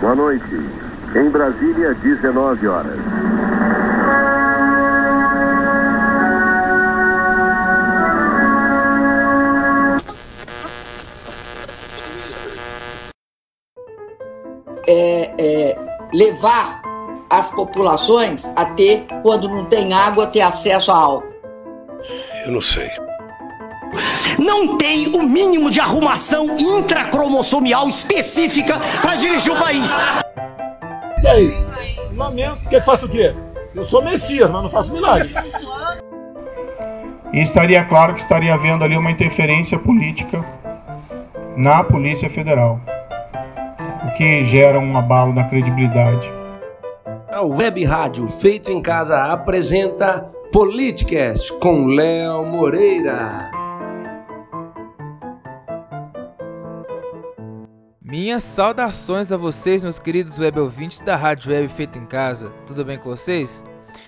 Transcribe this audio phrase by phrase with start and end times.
[0.00, 0.44] Boa noite.
[1.14, 2.98] Em Brasília, 19 horas.
[14.86, 15.78] É, é,
[16.12, 16.82] levar
[17.30, 21.34] as populações a ter, quando não tem água, ter acesso a álcool.
[22.44, 23.05] Eu não sei.
[24.38, 29.90] Não tem o mínimo de arrumação intracromossomial específica para dirigir o país.
[31.22, 31.66] E aí?
[32.14, 32.68] Lamento.
[32.68, 33.34] Quer que faça o quê?
[33.74, 35.30] Eu sou Messias, mas não faço milagre.
[37.32, 40.44] E estaria claro que estaria havendo ali uma interferência política
[41.56, 42.80] na Polícia Federal,
[44.06, 46.32] o que gera um abalo na credibilidade.
[47.28, 53.55] A Web Rádio Feito em Casa apresenta Politicast com Léo Moreira.
[58.18, 62.48] Minhas saudações a vocês, meus queridos web ouvintes da Rádio Web Feito em Casa.
[62.66, 63.62] Tudo bem com vocês?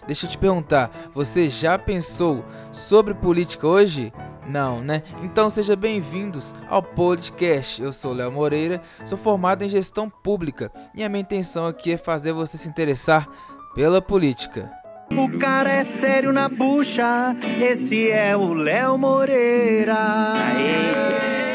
[0.06, 2.42] Deixa eu te perguntar, você já pensou
[2.72, 4.10] sobre política hoje?
[4.48, 5.02] Não, né?
[5.22, 7.82] Então sejam bem-vindos ao podcast.
[7.82, 11.98] Eu sou Léo Moreira, sou formado em gestão pública e a minha intenção aqui é
[11.98, 13.28] fazer você se interessar
[13.74, 14.72] pela política.
[15.10, 19.98] O cara é sério na bucha, esse é o Léo Moreira.
[20.32, 21.47] Aê.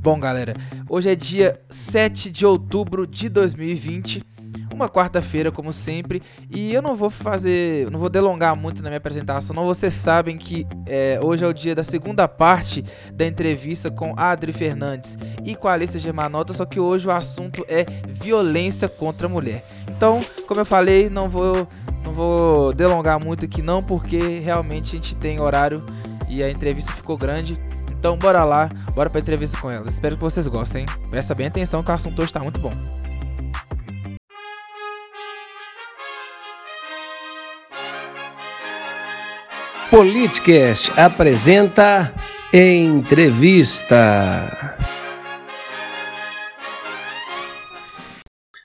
[0.00, 0.54] Bom, galera,
[0.88, 4.22] hoje é dia 7 de outubro de 2020,
[4.72, 8.98] uma quarta-feira, como sempre, e eu não vou fazer, não vou delongar muito na minha
[8.98, 9.66] apresentação, não.
[9.66, 14.52] Vocês sabem que é, hoje é o dia da segunda parte da entrevista com Adri
[14.52, 19.28] Fernandes e com a Alissa Germanota, só que hoje o assunto é violência contra a
[19.28, 19.64] mulher.
[19.88, 21.66] Então, como eu falei, não vou,
[22.04, 25.82] não vou delongar muito aqui, não, porque realmente a gente tem horário
[26.28, 27.60] e a entrevista ficou grande.
[27.98, 29.94] Então bora lá, bora pra entrevista com elas.
[29.94, 30.86] Espero que vocês gostem.
[31.10, 32.70] Presta bem atenção que o assunto hoje tá muito bom.
[39.90, 42.14] Politicast apresenta
[42.52, 43.96] Entrevista.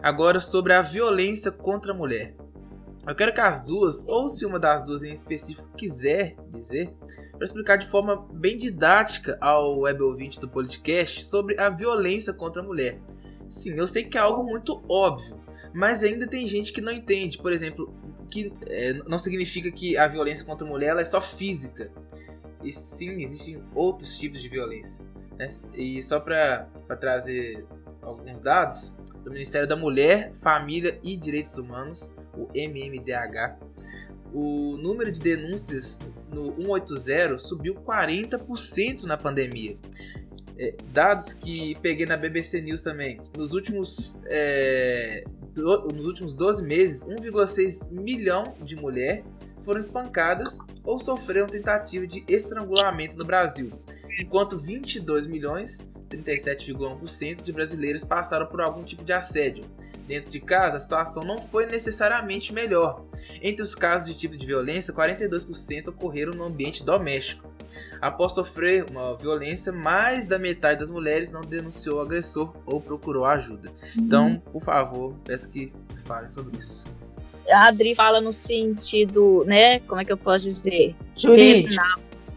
[0.02, 2.36] Agora sobre a violência contra a mulher.
[3.06, 6.94] Eu quero que as duas, ou se uma das duas em específico quiser dizer,
[7.34, 12.62] para explicar de forma bem didática ao web ouvinte do podcast sobre a violência contra
[12.62, 13.02] a mulher.
[13.50, 15.38] Sim, eu sei que é algo muito óbvio,
[15.74, 17.38] mas ainda tem gente que não entende.
[17.38, 17.94] Por exemplo,
[18.32, 21.92] que é, não significa que a violência contra a mulher é só física.
[22.64, 25.06] E sim, existem outros tipos de violência.
[25.38, 25.50] Né?
[25.74, 27.66] E só para trazer
[28.02, 33.58] alguns dados do Ministério da Mulher, Família e Direitos Humanos, o MMDH,
[34.34, 36.00] o número de denúncias
[36.34, 39.78] no 180 subiu 40% na pandemia.
[40.58, 43.20] É, dados que peguei na BBC News também.
[43.38, 45.24] Nos últimos, é,
[45.54, 49.24] do, nos últimos 12 meses, 1,6 milhão de mulheres
[49.64, 53.72] foram espancadas ou sofreram tentativa de estrangulamento no Brasil,
[54.20, 59.64] enquanto 22 milhões, 37,1% de brasileiros passaram por algum tipo de assédio.
[60.08, 63.06] Dentro de casa, a situação não foi necessariamente melhor.
[63.42, 67.54] Entre os casos de tipo de violência, 42% ocorreram no ambiente doméstico.
[68.02, 73.26] Após sofrer uma violência, mais da metade das mulheres não denunciou o agressor ou procurou
[73.26, 73.72] ajuda.
[73.98, 75.72] Então, por favor, peço que
[76.06, 76.86] falem sobre isso.
[77.52, 79.80] A Adri fala no sentido, né?
[79.82, 80.96] Como é que eu posso dizer?
[81.16, 81.84] Jurídico.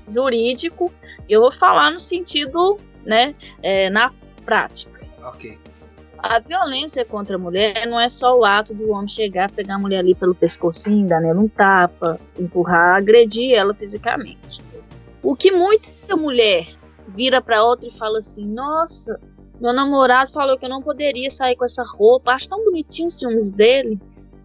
[0.09, 0.93] jurídico.
[1.29, 3.35] Eu vou falar no sentido, né?
[3.63, 4.13] É, na
[4.45, 5.01] prática.
[5.23, 5.59] Ok.
[6.29, 9.79] A violência contra a mulher não é só o ato do homem chegar, pegar a
[9.79, 14.61] mulher ali pelo pescocinho, dar nela um tapa, empurrar, agredir ela fisicamente.
[15.23, 16.67] O que muita mulher
[17.09, 19.21] vira para outra e fala assim: Nossa,
[19.61, 23.19] meu namorado falou que eu não poderia sair com essa roupa, acho tão bonitinho os
[23.19, 23.99] ciúmes dele.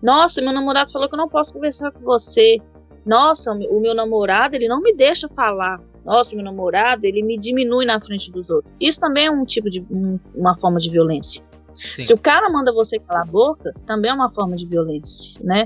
[0.04, 2.60] Nossa, meu namorado falou que eu não posso conversar com você.
[3.04, 5.82] Nossa, o meu namorado, ele não me deixa falar.
[6.06, 8.76] Nossa, meu namorado, ele me diminui na frente dos outros.
[8.80, 11.44] Isso também é um tipo de um, uma forma de violência.
[11.74, 12.06] Sim.
[12.06, 15.66] Se o cara manda você calar a boca, também é uma forma de violência, né?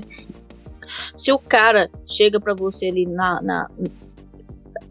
[1.16, 3.70] Se o cara chega para você ali na, na,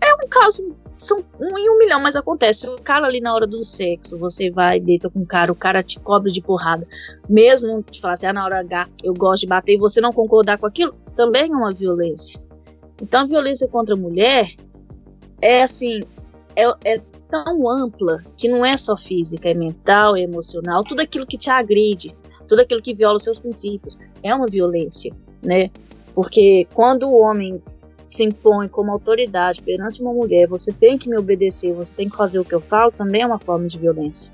[0.01, 0.75] É um caso.
[0.97, 2.61] São um em um milhão, mas acontece.
[2.61, 5.55] Se o cara ali na hora do sexo, você vai, deita com o cara, o
[5.55, 6.87] cara te cobre de porrada.
[7.29, 10.13] Mesmo te falar assim, ah, na hora H eu gosto de bater e você não
[10.13, 12.41] concordar com aquilo, também é uma violência.
[13.01, 14.49] Então a violência contra a mulher
[15.41, 16.01] é assim,
[16.55, 17.01] é, é
[17.43, 21.49] tão ampla que não é só física, é mental, é emocional, tudo aquilo que te
[21.49, 22.15] agride,
[22.47, 25.11] tudo aquilo que viola os seus princípios é uma violência,
[25.43, 25.69] né?
[26.13, 27.61] Porque quando o homem
[28.07, 32.15] se impõe como autoridade perante uma mulher, você tem que me obedecer, você tem que
[32.15, 34.33] fazer o que eu falo, também é uma forma de violência.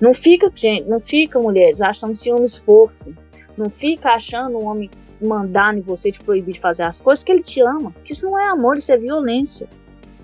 [0.00, 3.12] Não fica, gente, não fica, mulheres, achando ciúmes fofo.
[3.56, 4.88] Não fica achando um homem
[5.20, 7.92] mandar em você, te proibir de fazer as coisas que ele te ama.
[8.04, 9.68] Que isso não é amor, isso é violência.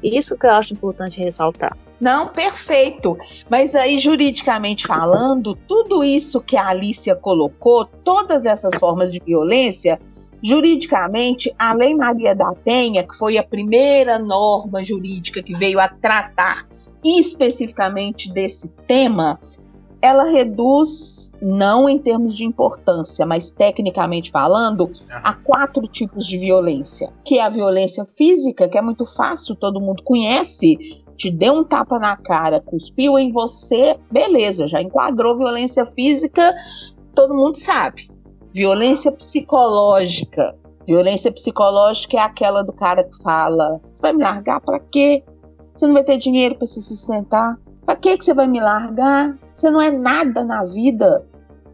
[0.03, 1.77] Isso que eu acho importante ressaltar.
[2.01, 3.17] Não, perfeito.
[3.49, 10.01] Mas aí, juridicamente falando, tudo isso que a Alicia colocou, todas essas formas de violência,
[10.43, 15.89] juridicamente, a Lei Maria da Penha, que foi a primeira norma jurídica que veio a
[15.89, 16.67] tratar
[17.03, 19.39] especificamente desse tema,
[20.05, 27.11] ela reduz, não em termos de importância, mas tecnicamente falando, a quatro tipos de violência.
[27.25, 31.04] Que é a violência física, que é muito fácil, todo mundo conhece.
[31.17, 36.55] Te deu um tapa na cara, cuspiu em você, beleza, já enquadrou violência física,
[37.15, 38.11] todo mundo sabe.
[38.53, 40.57] Violência psicológica.
[40.87, 45.25] Violência psicológica é aquela do cara que fala: Você vai me largar para quê?
[45.75, 47.59] Você não vai ter dinheiro para se sustentar?
[47.85, 49.37] Para que você vai me largar?
[49.53, 51.27] Você não é nada na vida.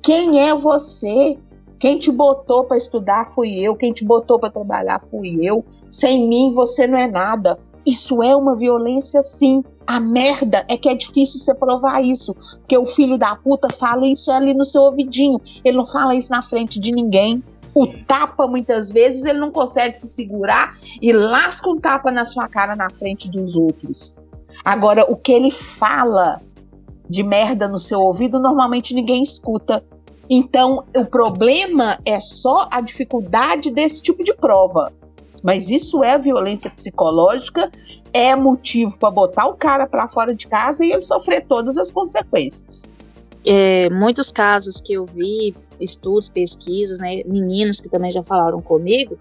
[0.02, 1.38] Quem é você?
[1.78, 5.64] Quem te botou para estudar fui eu, quem te botou para trabalhar fui eu.
[5.90, 7.58] Sem mim você não é nada.
[7.86, 9.62] Isso é uma violência sim.
[9.86, 14.06] A merda é que é difícil você provar isso, porque o filho da puta fala
[14.06, 15.40] isso ali no seu ouvidinho.
[15.64, 17.42] Ele não fala isso na frente de ninguém.
[17.74, 22.48] O tapa muitas vezes ele não consegue se segurar e lasca um tapa na sua
[22.48, 24.14] cara na frente dos outros.
[24.64, 26.40] Agora, o que ele fala
[27.08, 29.82] de merda no seu ouvido, normalmente ninguém escuta.
[30.28, 34.92] Então, o problema é só a dificuldade desse tipo de prova.
[35.42, 37.70] Mas isso é violência psicológica,
[38.12, 41.90] é motivo para botar o cara para fora de casa e ele sofrer todas as
[41.90, 42.90] consequências.
[43.44, 49.16] É, muitos casos que eu vi, estudos, pesquisas, né, meninas que também já falaram comigo,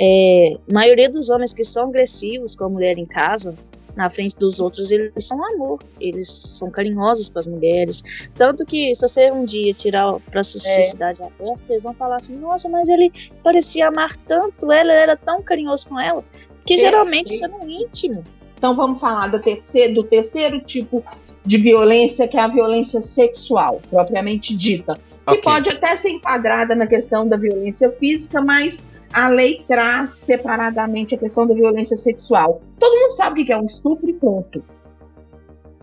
[0.00, 3.54] é, a maioria dos homens que são agressivos com a mulher em casa,
[3.96, 8.30] na frente dos outros, eles são amor, eles são carinhosos com as mulheres.
[8.34, 11.26] Tanto que, se você um dia tirar para a sociedade é.
[11.26, 15.42] aberta, eles vão falar assim: nossa, mas ele parecia amar tanto ela, ele era tão
[15.42, 16.24] carinhoso com ela,
[16.64, 18.22] que geralmente isso é no íntimo.
[18.56, 21.02] Então, vamos falar do terceiro, do terceiro tipo
[21.44, 24.94] de violência, que é a violência sexual, propriamente dita.
[25.26, 25.42] Que okay.
[25.42, 31.18] pode até ser enquadrada na questão da violência física, mas a lei traz separadamente a
[31.18, 32.60] questão da violência sexual.
[32.78, 34.62] Todo mundo sabe o que é um estupro e ponto.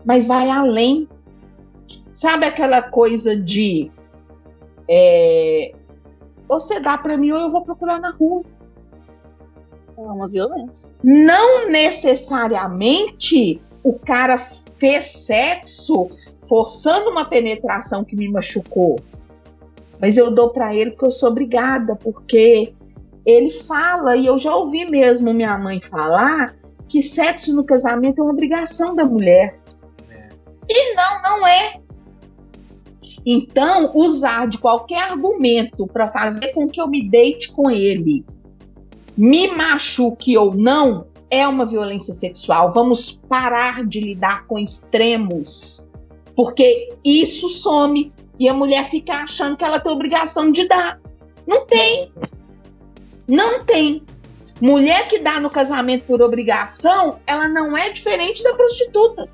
[0.04, 1.08] Mas vai além.
[2.12, 3.90] Sabe aquela coisa de
[4.88, 5.72] é,
[6.48, 8.42] você dá para mim ou eu vou procurar na rua.
[9.98, 10.94] É uma violência.
[11.04, 16.10] Não necessariamente o cara fez sexo
[16.48, 18.96] forçando uma penetração que me machucou.
[20.00, 22.72] Mas eu dou para ele porque eu sou obrigada, porque
[23.26, 26.54] ele fala, e eu já ouvi mesmo minha mãe falar,
[26.88, 29.60] que sexo no casamento é uma obrigação da mulher.
[30.10, 30.28] É.
[30.68, 31.80] E não, não é.
[33.26, 38.24] Então, usar de qualquer argumento para fazer com que eu me deite com ele,
[39.16, 42.72] me machuque ou não, é uma violência sexual.
[42.72, 45.86] Vamos parar de lidar com extremos,
[46.34, 51.00] porque isso some e a mulher fica achando que ela tem obrigação de dar.
[51.46, 52.12] Não tem.
[53.26, 54.02] Não tem.
[54.60, 59.28] Mulher que dá no casamento por obrigação, ela não é diferente da prostituta.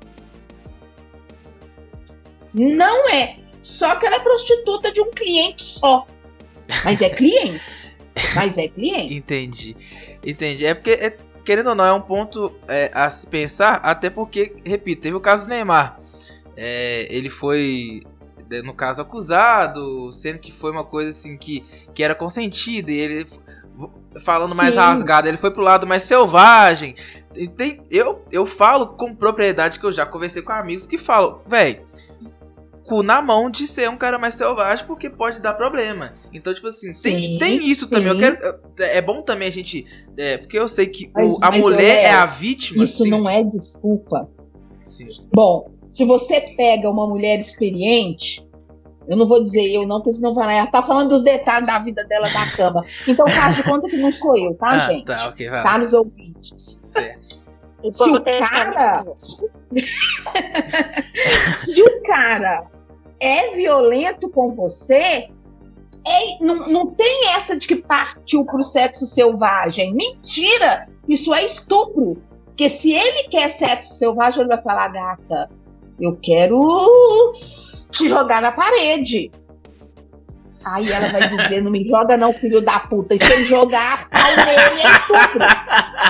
[2.53, 3.37] Não é.
[3.61, 6.05] Só que ela é prostituta de um cliente só.
[6.83, 7.95] Mas é cliente.
[8.35, 9.13] Mas é cliente.
[9.13, 9.75] Entendi.
[10.25, 10.65] Entendi.
[10.65, 14.55] É porque, é, querendo ou não, é um ponto é, a se pensar, até porque,
[14.65, 15.99] repito, teve o caso do Neymar.
[16.55, 18.03] É, ele foi
[18.63, 23.27] no caso acusado, sendo que foi uma coisa assim que, que era consentida e ele
[24.21, 24.57] falando Sim.
[24.57, 26.95] mais rasgado, ele foi pro lado mais selvagem.
[27.35, 31.41] E tem, eu, eu falo com propriedade que eu já conversei com amigos que falam,
[31.47, 31.81] velho,
[32.85, 36.13] cu na mão de ser um cara mais selvagem porque pode dar problema.
[36.31, 37.91] Então, tipo assim, sim, tem, tem isso sim.
[37.91, 38.07] também.
[38.09, 39.85] Eu quero, é bom também a gente.
[40.17, 42.83] É, porque eu sei que mas, o, a mulher é, é, a vítima.
[42.83, 43.09] Isso sim.
[43.09, 44.29] não é desculpa.
[45.33, 48.45] Bom, se você pega uma mulher experiente,
[49.07, 51.79] eu não vou dizer eu não, porque senão vai ela tá falando dos detalhes da
[51.79, 52.83] vida dela da cama.
[53.07, 55.05] Então faz de conta que não sou eu, tá, ah, gente?
[55.05, 55.63] Tá, okay, vai.
[55.63, 56.53] Tá nos ouvintes.
[56.57, 57.39] Certo.
[57.93, 59.05] Se o cara.
[61.59, 62.67] Se o cara
[63.21, 65.29] é violento com você,
[66.05, 69.93] é, não, não tem essa de que partiu pro sexo selvagem.
[69.93, 70.89] Mentira!
[71.07, 72.21] Isso é estupro.
[72.47, 75.49] Porque se ele quer sexo selvagem, ele vai falar, gata,
[75.99, 77.31] eu quero
[77.91, 79.31] te jogar na parede.
[80.65, 83.13] Aí ela vai dizer, não me joga não, filho da puta.
[83.13, 85.39] E se ele jogar pau nele, é estupro.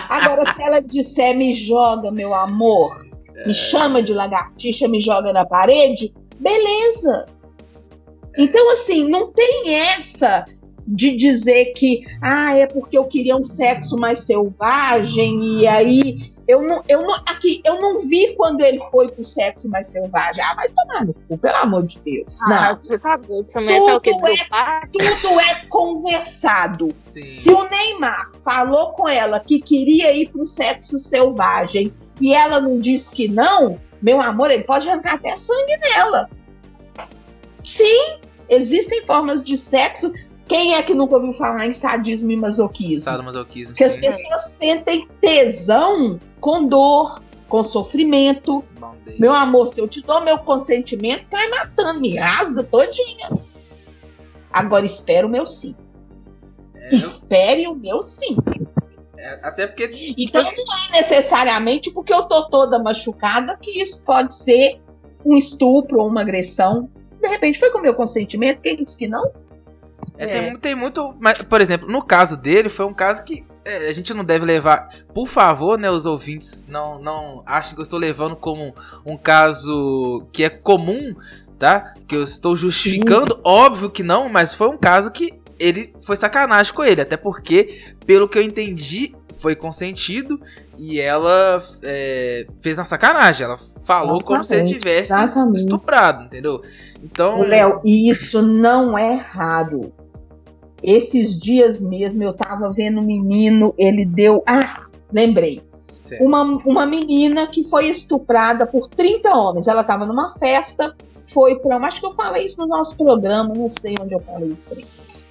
[0.10, 3.06] Agora, se ela disser me joga, meu amor,
[3.46, 7.26] me chama de lagartixa, me joga na parede, beleza.
[8.38, 10.46] Então, assim, não tem essa
[10.88, 16.62] de dizer que ah, é porque eu queria um sexo mais selvagem e aí eu
[16.62, 20.44] não, eu não, aqui, eu não vi quando ele foi pro sexo mais selvagem.
[20.44, 22.40] Ah, vai tomar no cu, pelo amor de Deus.
[22.44, 22.84] Ah, não.
[22.84, 23.48] você tá doido.
[23.52, 26.90] Também é Tudo é, tudo é conversado.
[27.00, 27.32] Sim.
[27.32, 32.80] Se o Neymar falou com ela que queria ir pro sexo selvagem e ela não
[32.80, 36.30] disse que não, meu amor, ele pode arrancar até sangue nela.
[37.64, 40.14] Sim, existem formas de sexo.
[40.48, 43.04] Quem é que nunca ouviu falar em sadismo e masoquismo?
[43.04, 43.74] Sadomasoquismo.
[43.74, 48.64] Porque as pessoas sentem tesão com dor, com sofrimento.
[49.20, 53.30] Meu amor, se eu te dou meu consentimento, cai matando, me rasga todinha.
[54.52, 55.76] Agora espera o meu sim.
[56.76, 58.38] É, eu- Espere o meu sim.
[59.18, 60.14] é, até porque.
[60.18, 64.80] Então não é necessariamente porque eu tô toda machucada que isso pode ser
[65.26, 66.90] um estupro ou uma agressão.
[67.22, 69.32] De repente foi com o meu consentimento, quem disse que não?
[70.18, 71.16] É, Tem, mu- tem muito.
[71.20, 74.46] Mas, por exemplo, no caso dele, foi um caso que é, a gente não deve
[74.46, 74.90] levar.
[75.14, 78.74] Por favor, né, os ouvintes não, não achem que eu estou levando como
[79.06, 81.16] um caso que é comum,
[81.60, 81.94] tá?
[82.08, 83.40] Que eu estou justificando.
[83.44, 87.02] Óbvio que não, mas foi um caso que ele foi sacanagem com ele.
[87.02, 90.40] Até porque, pelo que eu entendi, foi consentido
[90.78, 93.46] e ela é, fez uma sacanagem.
[93.46, 95.60] Ela falou como se ele tivesse exatamente.
[95.60, 96.62] estuprado, entendeu?
[97.04, 97.42] Então.
[97.42, 99.94] Léo, isso não é raro.
[100.84, 104.44] Esses dias mesmo eu tava vendo um menino, ele deu.
[104.48, 105.62] Ah, lembrei.
[106.02, 106.24] Certo.
[106.24, 109.68] Uma, uma menina que foi estuprada por 30 homens.
[109.68, 111.78] Ela tava numa festa, foi pra.
[111.78, 114.68] Acho que eu falei isso no nosso programa, não sei onde eu falei isso.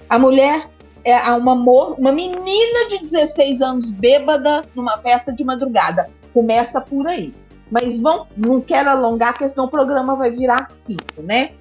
[0.09, 0.69] A mulher
[1.05, 6.09] é uma, uma menina de 16 anos bêbada numa festa de madrugada.
[6.33, 7.33] Começa por aí.
[7.71, 11.51] Mas vão, não quero alongar, porque senão o programa vai virar cinco, né?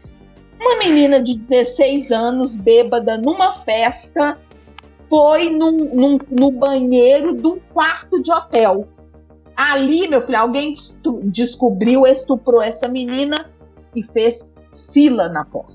[0.61, 4.39] Uma menina de 16 anos, bêbada, numa festa,
[5.09, 8.89] foi num, num- no banheiro de um quarto de hotel.
[9.57, 10.75] Ali, meu filho, alguém
[11.25, 13.51] descobriu, estuprou essa menina
[13.95, 14.51] e fez
[14.93, 15.75] fila na porta.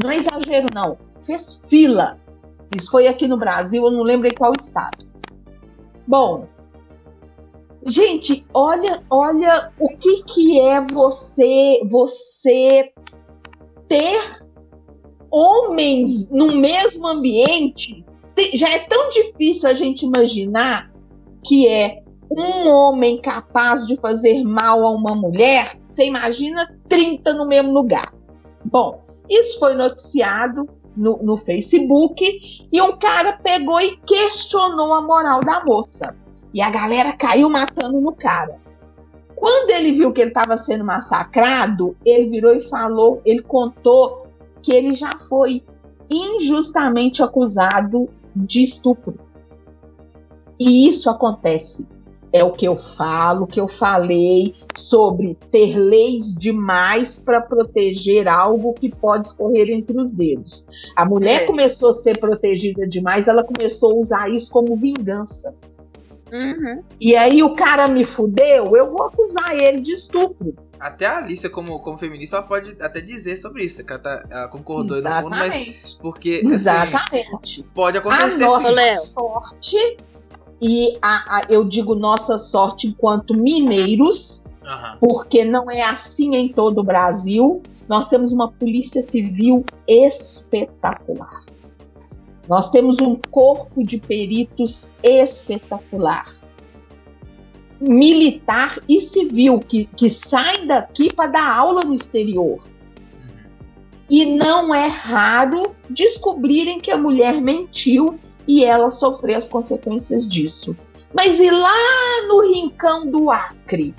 [0.00, 0.96] Não é exagero, não.
[1.24, 2.18] Fez fila.
[2.76, 5.04] Isso foi aqui no Brasil, eu não lembro em qual estado.
[6.06, 6.46] Bom,
[7.84, 12.92] gente, olha, olha o que que é você, você
[13.88, 14.20] ter
[15.30, 18.04] homens no mesmo ambiente.
[18.34, 20.90] Te- Já é tão difícil a gente imaginar
[21.44, 25.78] que é um homem capaz de fazer mal a uma mulher.
[25.86, 28.12] Você imagina 30 no mesmo lugar.
[28.64, 35.40] Bom, isso foi noticiado no, no Facebook e um cara pegou e questionou a moral
[35.40, 36.14] da moça.
[36.52, 38.60] E a galera caiu matando no cara.
[39.38, 44.26] Quando ele viu que ele estava sendo massacrado, ele virou e falou, ele contou
[44.62, 45.62] que ele já foi
[46.10, 49.18] injustamente acusado de estupro.
[50.58, 51.86] E isso acontece.
[52.30, 58.74] É o que eu falo, que eu falei sobre ter leis demais para proteger algo
[58.74, 60.66] que pode escorrer entre os dedos.
[60.94, 61.46] A mulher É.
[61.46, 65.54] começou a ser protegida demais, ela começou a usar isso como vingança.
[66.32, 66.82] Uhum.
[67.00, 70.54] E aí o cara me fudeu, eu vou acusar ele de estupro.
[70.78, 74.22] Até a Alicia, como, como feminista, ela pode até dizer sobre isso, que ela, tá,
[74.30, 75.98] ela concordou aí no fundo, mas Exatamente.
[76.00, 77.62] porque assim, Exatamente.
[77.74, 78.96] pode A acontecer nossa sim.
[78.98, 79.96] Sorte,
[80.60, 84.98] e a, a- eu digo nossa sorte enquanto mineiros, Aham.
[85.00, 87.60] porque não é assim em todo o Brasil.
[87.88, 91.42] Nós temos uma polícia civil espetacular.
[92.48, 96.34] Nós temos um corpo de peritos espetacular.
[97.78, 102.58] Militar e civil, que, que saem daqui para dar aula no exterior.
[104.08, 110.74] E não é raro descobrirem que a mulher mentiu e ela sofreu as consequências disso.
[111.14, 113.94] Mas e lá no rincão do Acre?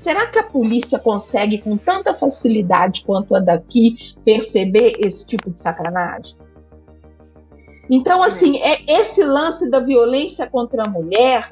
[0.00, 5.58] Será que a polícia consegue, com tanta facilidade quanto a daqui, perceber esse tipo de
[5.58, 6.36] sacanagem?
[7.90, 11.50] Então, assim, é esse lance da violência contra a mulher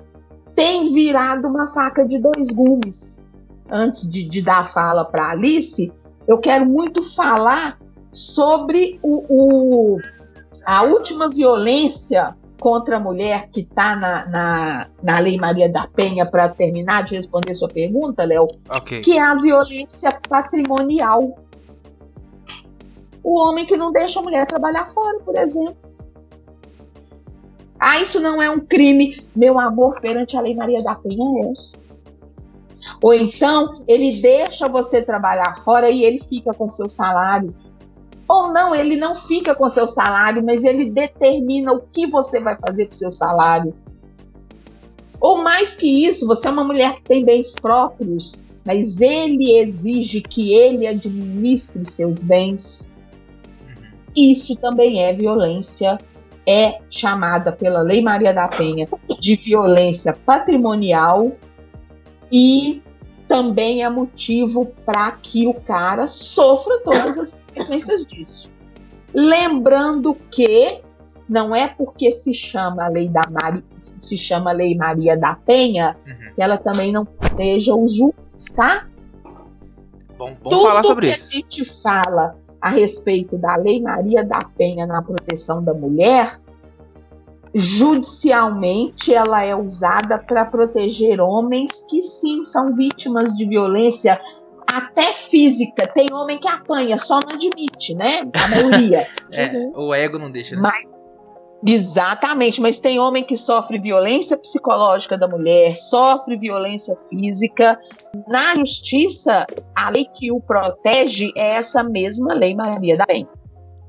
[0.55, 3.21] tem virado uma faca de dois gumes.
[3.71, 5.93] Antes de, de dar a fala para Alice,
[6.28, 7.78] eu quero muito falar
[8.12, 9.25] sobre o,
[9.95, 10.00] o-
[10.64, 16.25] a última violência contra a mulher que está na, na, na Lei Maria da Penha,
[16.25, 19.00] para terminar de responder sua pergunta, Léo, Ok.
[19.00, 21.37] que é a violência patrimonial.
[23.23, 25.76] O homem que não deixa a mulher trabalhar fora, por exemplo.
[27.78, 31.52] Ah, isso não é um crime, meu amor, perante a Lei Maria da Penha é.
[33.02, 37.54] Ou então ele deixa você trabalhar fora e ele fica com seu salário.
[38.28, 42.56] Ou não, ele não fica com seu salário, mas ele determina o que você vai
[42.59, 43.75] fazer com seu salário.
[45.21, 50.21] Ou mais que isso, você é uma mulher que tem bens próprios, mas ele exige
[50.21, 52.90] que ele administre seus bens.
[54.14, 55.99] Isso também é violência,
[56.47, 58.87] é chamada pela Lei Maria da Penha
[59.19, 61.33] de violência patrimonial
[62.31, 62.83] e
[63.26, 68.50] também é motivo para que o cara sofra todas as consequências disso.
[69.12, 70.81] Lembrando que
[71.29, 73.65] não é porque se chama a Lei da Maria,
[74.00, 76.35] se chama Lei Maria da Penha, uhum.
[76.35, 78.87] que ela também não proteja os juízes, tá?
[80.17, 81.31] Bom, vamos Tudo falar sobre que isso.
[81.31, 86.40] a gente fala a respeito da Lei Maria da Penha na proteção da mulher,
[87.54, 94.20] judicialmente ela é usada para proteger homens que sim são vítimas de violência
[94.66, 95.87] até física.
[95.87, 98.28] Tem homem que apanha, só não admite, né?
[98.35, 99.06] A maioria.
[99.30, 99.73] é, uhum.
[99.76, 100.56] O ego não deixa.
[100.56, 100.62] Né?
[100.62, 101.05] Mas
[101.64, 107.78] Exatamente, mas tem homem que sofre violência psicológica da mulher, sofre violência física.
[108.28, 113.28] Na justiça, a lei que o protege é essa mesma lei Maria da Penha.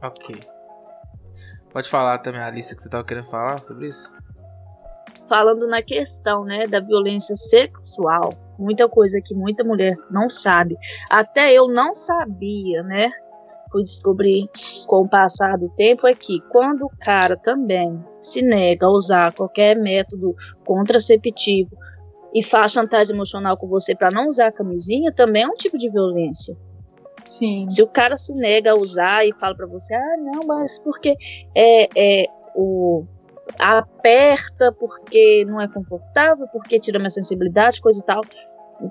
[0.01, 0.36] Ok.
[1.71, 4.13] Pode falar também, Alice, que você estava querendo falar sobre isso?
[5.27, 10.77] Falando na questão né, da violência sexual, muita coisa que muita mulher não sabe.
[11.09, 13.12] Até eu não sabia, né?
[13.71, 14.50] Fui descobrir
[14.88, 19.33] com o passar do tempo é que quando o cara também se nega a usar
[19.33, 21.71] qualquer método contraceptivo
[22.33, 25.77] e faz chantagem emocional com você para não usar a camisinha, também é um tipo
[25.77, 26.55] de violência.
[27.25, 27.67] Sim.
[27.69, 31.15] Se o cara se nega a usar e fala para você, ah, não, mas porque
[31.55, 33.05] é, é o
[33.59, 38.21] aperta porque não é confortável, porque tira minha sensibilidade, coisa e tal.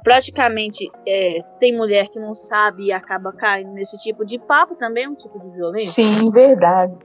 [0.03, 5.05] Praticamente é, tem mulher que não sabe e acaba caindo nesse tipo de papo, também
[5.05, 5.91] é um tipo de violência.
[5.91, 6.97] Sim, verdade.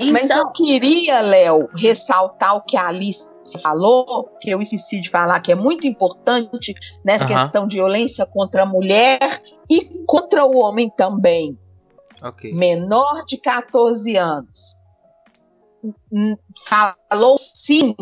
[0.00, 3.28] Então, Mas eu queria, Léo, ressaltar o que a Alice
[3.62, 8.62] falou, que eu esqueci de falar, que é muito importante nessa questão de violência contra
[8.62, 9.18] a mulher
[9.70, 11.58] e contra o homem também.
[12.22, 12.52] Okay.
[12.54, 14.76] Menor de 14 anos.
[16.66, 17.94] Falou sim,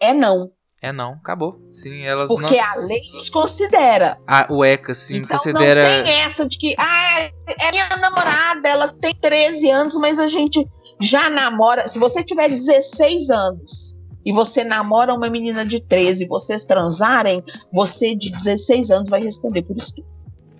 [0.00, 0.50] é não.
[0.82, 1.58] É não, acabou.
[1.70, 2.64] Sim, elas Porque não...
[2.64, 3.00] a lei
[3.32, 4.18] considera.
[4.26, 5.82] Ah, o ECA, sim, então, considera.
[5.82, 7.30] Não tem essa de que, ah,
[7.62, 10.66] é minha namorada, ela tem 13 anos, mas a gente
[11.00, 11.88] já namora.
[11.88, 17.42] Se você tiver 16 anos e você namora uma menina de 13 e vocês transarem,
[17.72, 19.94] você de 16 anos vai responder por isso.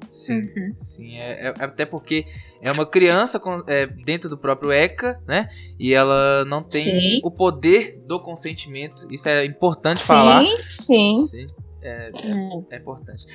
[0.07, 0.75] Sim, uhum.
[0.75, 1.17] sim.
[1.17, 2.25] É, é, até porque
[2.63, 5.49] é uma criança com, é, dentro do próprio ECA, né?
[5.79, 7.21] E ela não tem sim.
[7.23, 9.07] o poder do consentimento.
[9.11, 10.45] Isso é importante sim, falar.
[10.71, 11.47] Sim, sim.
[11.83, 13.27] É, é, é importante.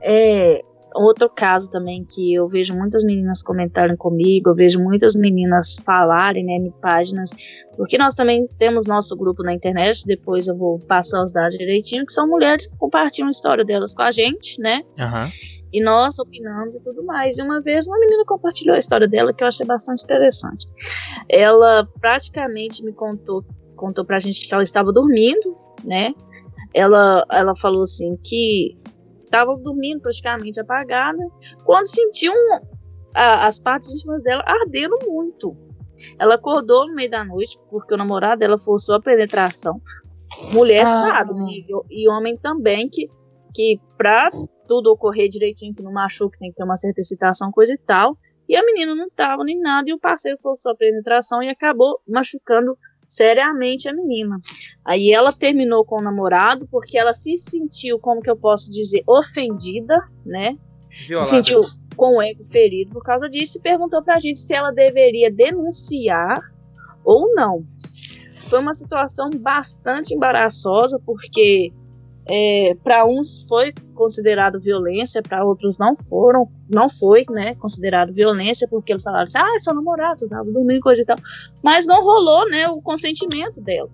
[0.00, 0.64] É,
[0.94, 6.44] outro caso também que eu vejo muitas meninas comentarem comigo, eu vejo muitas meninas falarem
[6.44, 7.30] né, em páginas,
[7.76, 12.04] porque nós também temos nosso grupo na internet, depois eu vou passar os dados direitinho,
[12.04, 14.82] que são mulheres que compartilham a história delas com a gente, né?
[14.98, 15.61] Uhum.
[15.72, 17.38] E nós opinamos e tudo mais.
[17.38, 20.66] E uma vez uma menina compartilhou a história dela que eu achei bastante interessante.
[21.28, 23.44] Ela praticamente me contou,
[23.76, 26.14] contou pra gente que ela estava dormindo, né?
[26.74, 28.76] Ela, ela falou assim que
[29.24, 31.18] estava dormindo praticamente apagada,
[31.64, 32.60] quando sentiu um,
[33.14, 35.56] a, as partes íntimas dela ardendo muito.
[36.18, 39.80] Ela acordou no meio da noite, porque o namorado dela forçou a penetração.
[40.52, 40.88] Mulher ah.
[40.88, 41.46] sabe, né?
[41.90, 43.08] e, e homem também, que,
[43.54, 44.30] que pra
[44.72, 48.16] tudo ocorrer direitinho, que não machuque, tem que ter uma certa excitação, coisa e tal.
[48.48, 52.00] E a menina não tava nem nada, e o parceiro forçou a penetração e acabou
[52.08, 52.74] machucando
[53.06, 54.38] seriamente a menina.
[54.82, 59.02] Aí ela terminou com o namorado porque ela se sentiu, como que eu posso dizer,
[59.06, 60.56] ofendida, né?
[61.06, 61.28] Violada.
[61.28, 61.60] Se sentiu
[61.94, 66.40] com o ego ferido por causa disso e perguntou pra gente se ela deveria denunciar
[67.04, 67.62] ou não.
[68.48, 71.70] Foi uma situação bastante embaraçosa porque
[72.28, 78.66] é, para uns foi considerado violência, para outros não foram, não foi, né, considerado violência,
[78.68, 81.16] porque eles falaram assim, ah, é seu namorado, você estava dormindo, coisa e tal,
[81.62, 83.90] mas não rolou, né, o consentimento dela.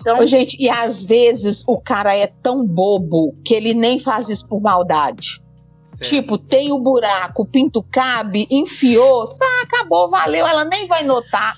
[0.00, 4.28] Então, Ô, gente, e às vezes o cara é tão bobo que ele nem faz
[4.28, 5.42] isso por maldade.
[5.96, 6.10] Certo.
[6.10, 11.56] Tipo, tem o buraco, o pinto cabe, enfiou, tá, acabou, valeu, ela nem vai notar.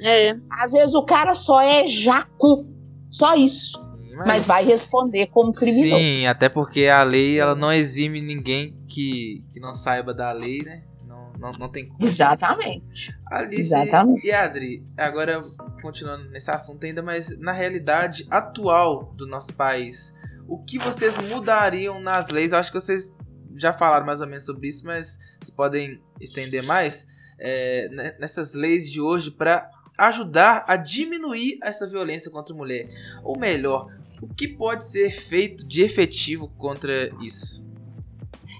[0.00, 0.34] É.
[0.60, 2.64] Às vezes o cara só é jacu,
[3.10, 3.87] só isso
[4.18, 4.26] mas...
[4.26, 6.02] mas vai responder como criminoso.
[6.02, 10.58] Sim, até porque a lei ela não exime ninguém que, que não saiba da lei,
[10.62, 10.82] né?
[11.06, 11.98] Não, Não, não, tem como.
[12.02, 13.12] Exatamente.
[13.30, 14.26] Alice Exatamente.
[14.26, 15.38] e Adri, agora
[15.80, 20.12] continuando nesse assunto ainda, mas na realidade atual do nosso país,
[20.46, 22.52] o que vocês mudariam nas leis?
[22.52, 23.12] Eu acho que vocês
[23.56, 27.06] já falaram mais ou menos sobre isso, mas vocês podem estender mais
[27.40, 32.88] é, ne- nessas leis de hoje para ajudar a diminuir essa violência contra a mulher.
[33.24, 33.88] Ou melhor,
[34.22, 37.66] o que pode ser feito de efetivo contra isso?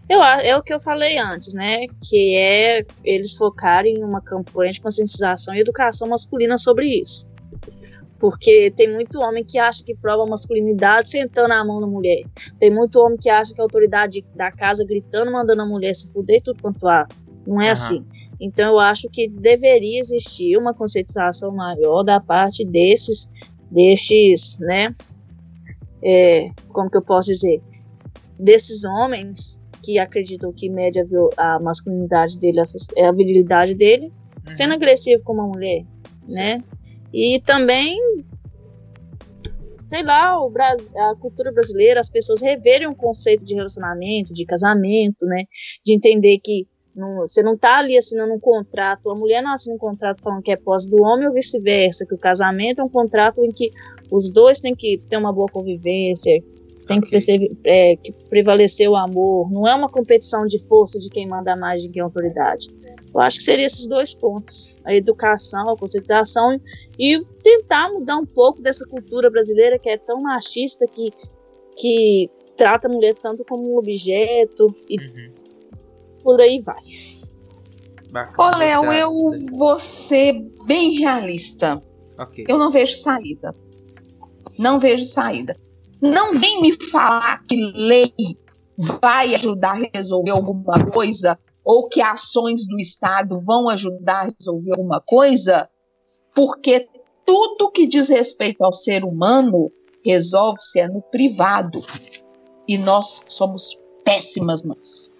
[0.08, 1.86] Eu, é o que eu falei antes, né?
[2.08, 7.28] Que é eles focarem em uma campanha de conscientização e educação masculina sobre isso.
[8.18, 12.24] Porque tem muito homem que acha que prova masculinidade sentando a mão na mulher.
[12.58, 16.12] Tem muito homem que acha que a autoridade da casa gritando, mandando a mulher se
[16.12, 17.06] fuder tudo quanto há.
[17.48, 17.72] Não é Aham.
[17.72, 18.04] assim.
[18.40, 23.28] Então eu acho que deveria existir uma conscientização maior da parte desses,
[23.70, 24.90] destes, né?
[26.04, 27.60] É, como que eu posso dizer?
[28.38, 34.12] Desses homens que acreditam que mede a, a masculinidade dele, a- a virilidade dele,
[34.54, 35.82] sendo agressivo com uma mulher,
[36.28, 36.62] né?
[37.12, 37.96] E também,
[39.88, 44.44] sei lá, o Bras- a cultura brasileira, as pessoas reverem o conceito de relacionamento, de
[44.44, 45.44] casamento, né?
[45.84, 46.66] De entender que
[46.98, 50.42] não- você não tá ali assinando um contrato, a mulher não assina um contrato falando
[50.42, 53.70] que é posse do homem ou vice-versa, que o casamento é um contrato em que
[54.10, 56.42] os dois têm que ter uma boa convivência,
[56.88, 61.10] tem que, perceber, é, que prevalecer o amor, não é uma competição de força de
[61.10, 62.68] quem manda mais de quem é autoridade.
[63.14, 66.58] Eu acho que seria esses dois pontos: a educação, a conscientização
[66.98, 71.10] e tentar mudar um pouco dessa cultura brasileira que é tão machista que,
[71.76, 74.96] que trata a mulher tanto como um objeto e
[76.28, 76.76] por aí vai.
[78.36, 79.10] Ô, Léo, eu
[79.56, 80.34] vou ser
[80.66, 81.82] bem realista.
[82.18, 82.44] Ok.
[82.46, 83.50] Eu não vejo saída.
[84.58, 85.56] Não vejo saída.
[86.02, 88.12] Não vem me falar que lei
[88.76, 94.72] vai ajudar a resolver alguma coisa ou que ações do Estado vão ajudar a resolver
[94.72, 95.66] alguma coisa,
[96.34, 96.86] porque
[97.24, 99.72] tudo que diz respeito ao ser humano
[100.04, 101.80] resolve-se é no privado.
[102.68, 105.16] E nós somos péssimas mães.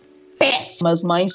[0.79, 1.33] Péssimas mães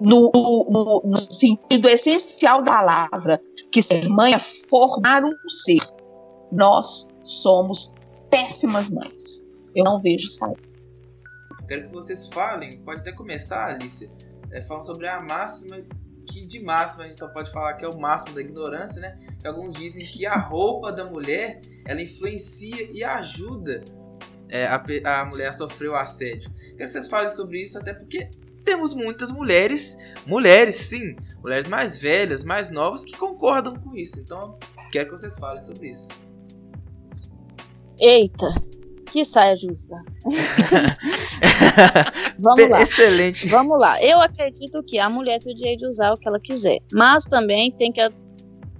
[0.00, 3.40] no, no- no sentido essencial da palavra,
[3.72, 5.80] que ser mãe é formar um ser.
[6.52, 7.92] Nós somos
[8.30, 9.42] péssimas mães.
[9.74, 10.60] Eu não vejo saída.
[11.66, 14.10] Quero que vocês falem, pode até começar, Alice,
[14.52, 15.78] é, falando sobre a máxima,
[16.26, 19.18] que de máxima a gente só pode falar que é o máximo da ignorância, né?
[19.40, 23.82] Que alguns dizem que a roupa da mulher, ela influencia e ajuda
[24.50, 26.50] é, a, a mulher a sofrer o assédio.
[26.76, 28.28] Quero que vocês falem sobre isso, até porque
[28.64, 29.96] temos muitas mulheres,
[30.26, 34.20] mulheres sim, mulheres mais velhas, mais novas, que concordam com isso.
[34.20, 34.58] Então,
[34.90, 36.08] quero que vocês falem sobre isso.
[38.00, 38.48] Eita,
[39.12, 39.94] que saia justa.
[42.38, 42.82] Vamos lá.
[42.82, 43.48] Excelente.
[43.48, 44.02] Vamos lá.
[44.02, 46.78] Eu acredito que a mulher tem o direito de usar o que ela quiser.
[46.92, 48.00] Mas também tem que.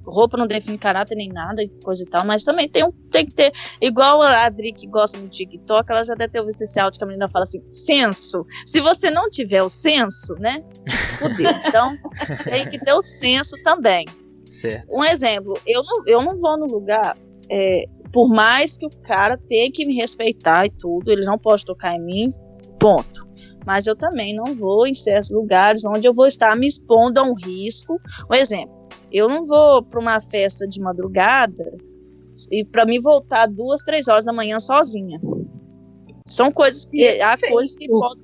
[0.06, 3.34] Roupa não define caráter nem nada, coisa e tal, mas também tem, um, tem que
[3.34, 3.52] ter.
[3.80, 7.04] Igual a Adri que gosta do TikTok, ela já deve ter ouvido esse áudio que
[7.04, 8.44] a menina fala assim: senso.
[8.66, 10.62] Se você não tiver o senso, né?
[11.18, 11.50] Fudeu.
[11.66, 11.96] Então,
[12.44, 14.04] tem que ter o senso também.
[14.46, 14.86] Certo.
[14.94, 17.16] Um exemplo, eu não, eu não vou no lugar,
[17.50, 21.64] é, por mais que o cara tenha que me respeitar e tudo, ele não pode
[21.64, 22.28] tocar em mim,
[22.78, 23.24] ponto.
[23.66, 27.22] Mas eu também não vou em certos lugares onde eu vou estar me expondo a
[27.22, 27.98] um risco.
[28.30, 31.70] Um exemplo, eu não vou para uma festa de madrugada
[32.50, 35.20] e para me voltar duas, três horas da manhã sozinha.
[36.26, 38.20] São coisas que há coisas que, pod-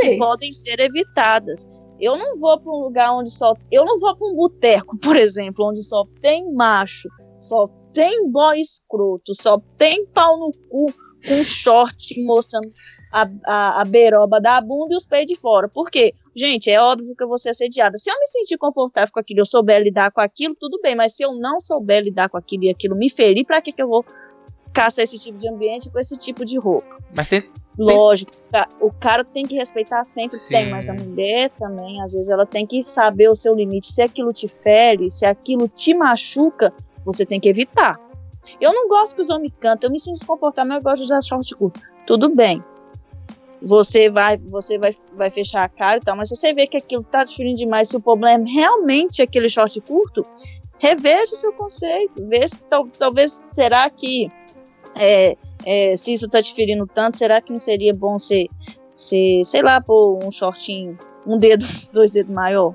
[0.00, 1.64] que podem ser evitadas.
[2.00, 3.54] Eu não vou para um lugar onde só.
[3.70, 8.58] Eu não vou para um boteco, por exemplo, onde só tem macho, só tem boy
[8.60, 10.92] escroto, só tem pau no cu
[11.26, 12.70] com short mostrando
[13.16, 15.68] a, a, a beiroba da bunda e os peitos de fora.
[15.68, 16.12] Por quê?
[16.34, 17.96] Gente, é óbvio que eu vou ser assediada.
[17.96, 20.94] Se eu me sentir confortável com aquilo, eu souber lidar com aquilo, tudo bem.
[20.94, 23.82] Mas se eu não souber lidar com aquilo e aquilo me ferir, pra que, que
[23.82, 24.04] eu vou
[24.74, 26.98] caçar esse tipo de ambiente com esse tipo de roupa?
[27.16, 28.32] Mas tem, Lógico,
[28.80, 30.48] o cara tem que respeitar sempre, Sim.
[30.48, 33.86] tem, mas a mulher também, às vezes, ela tem que saber o seu limite.
[33.86, 36.72] Se aquilo te fere, se aquilo te machuca,
[37.04, 37.98] você tem que evitar.
[38.60, 41.04] Eu não gosto que os homens cantem, eu me sinto desconfortável, mas eu gosto de
[41.04, 41.80] usar short curto.
[42.06, 42.62] Tudo bem.
[43.62, 46.76] Você vai, você vai, vai fechar a cara e tal, mas se você vê que
[46.76, 50.24] aquilo tá diferindo demais, se o problema é realmente aquele short curto,
[50.78, 52.26] reveja o seu conceito.
[52.28, 54.30] Veja, tal, talvez, será que
[54.94, 58.48] é, é, se isso tá diferindo tanto, será que não seria bom ser,
[58.94, 62.74] ser sei lá, pôr um shortinho, um dedo, dois dedos maior?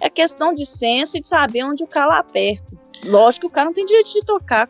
[0.00, 2.76] É questão de senso e de saber onde o calo aperta.
[3.04, 4.68] Lógico que o cara não tem direito de tocar,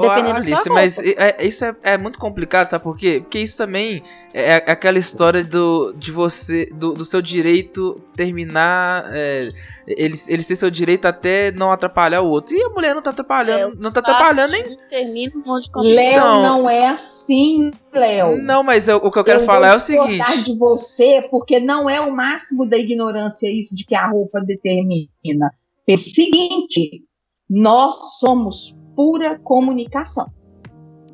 [0.00, 0.70] Dependendo da sua Alice, roupa.
[0.74, 3.20] mas é- é- isso é, é muito complicado, sabe por quê?
[3.20, 4.02] Porque isso também
[4.32, 9.50] é é aquela história do, de você, do, do seu direito terminar, é,
[9.86, 12.54] ele, ele ter seu direito até não atrapalhar o outro.
[12.56, 14.78] E a mulher não tá É, atrapalhando, o não tá atrapalhando nem.
[14.88, 18.38] Termina um monte de Léo, Então- não é assim, Léo.
[18.42, 20.42] Não, mas eu- o que eu quero Eu falar é o seguinte.
[20.42, 25.50] de você, porque não é o máximo da ignorância isso de que a roupa determina.
[25.84, 27.02] Pelo seguinte,
[27.50, 30.26] nós somos pura comunicação.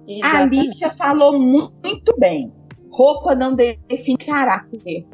[0.09, 0.59] A Exatamente.
[0.61, 2.53] Alicia falou muito bem.
[2.91, 5.07] Roupa não define caráter.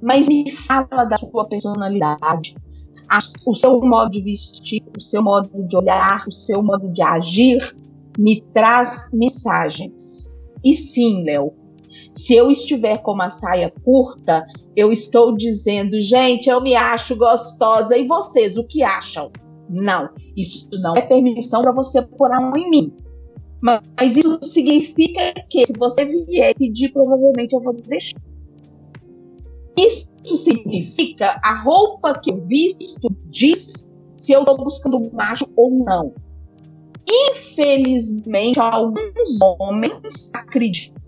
[0.00, 2.56] Mas me fala da sua personalidade,
[3.08, 7.02] a- o seu modo de vestir, o seu modo de olhar, o seu modo de
[7.02, 7.58] agir,
[8.18, 10.32] me traz mensagens.
[10.64, 11.52] E sim, Léo,
[12.14, 17.96] se eu estiver com uma saia curta, eu estou dizendo, gente, eu me acho gostosa.
[17.98, 19.30] E vocês, o que acham?
[19.72, 22.96] Não, isso não é permissão para você pôr a mão em mim.
[23.60, 28.20] Mas, mas isso significa que se você vier pedir, provavelmente eu vou deixar.
[29.76, 35.70] Isso significa a roupa que eu visto diz se eu estou buscando um macho ou
[35.70, 36.12] não.
[37.08, 41.02] Infelizmente, alguns homens acreditam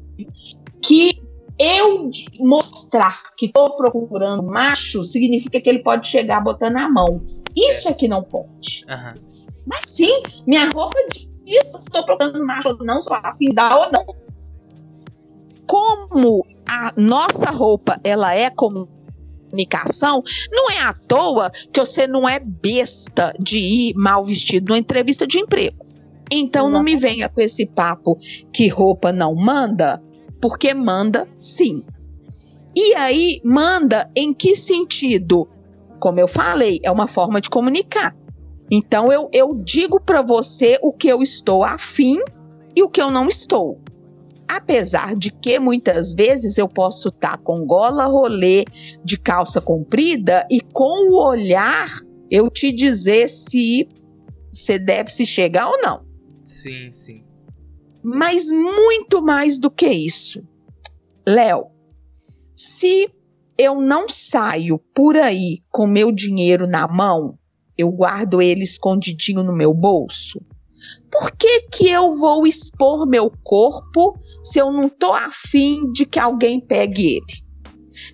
[0.82, 1.23] que
[1.58, 7.24] eu mostrar que estou procurando macho significa que ele pode chegar botando a mão.
[7.56, 8.84] Isso é que não pode.
[8.88, 9.14] Aham.
[9.66, 10.98] Mas sim, minha roupa
[11.44, 14.04] diz se eu estou procurando macho ou não, se eu afim da ou não.
[15.66, 22.38] Como a nossa roupa ela é comunicação, não é à toa que você não é
[22.38, 25.84] besta de ir mal vestido numa entrevista de emprego.
[26.30, 28.18] Então não me venha com esse papo
[28.52, 30.02] que roupa não manda,
[30.44, 31.82] porque manda sim.
[32.76, 35.48] E aí, manda em que sentido?
[35.98, 38.14] Como eu falei, é uma forma de comunicar.
[38.70, 42.18] Então eu, eu digo para você o que eu estou afim
[42.76, 43.80] e o que eu não estou.
[44.46, 48.66] Apesar de que muitas vezes eu posso estar com gola rolê
[49.02, 51.88] de calça comprida e com o olhar
[52.30, 53.88] eu te dizer se
[54.52, 56.04] você deve se chegar ou não.
[56.44, 57.23] Sim, sim.
[58.04, 60.46] Mas muito mais do que isso.
[61.26, 61.68] Léo,
[62.54, 63.08] se
[63.56, 67.38] eu não saio por aí com meu dinheiro na mão,
[67.78, 70.38] eu guardo ele escondidinho no meu bolso.
[71.10, 76.18] Por que, que eu vou expor meu corpo se eu não tô afim de que
[76.18, 77.44] alguém pegue ele?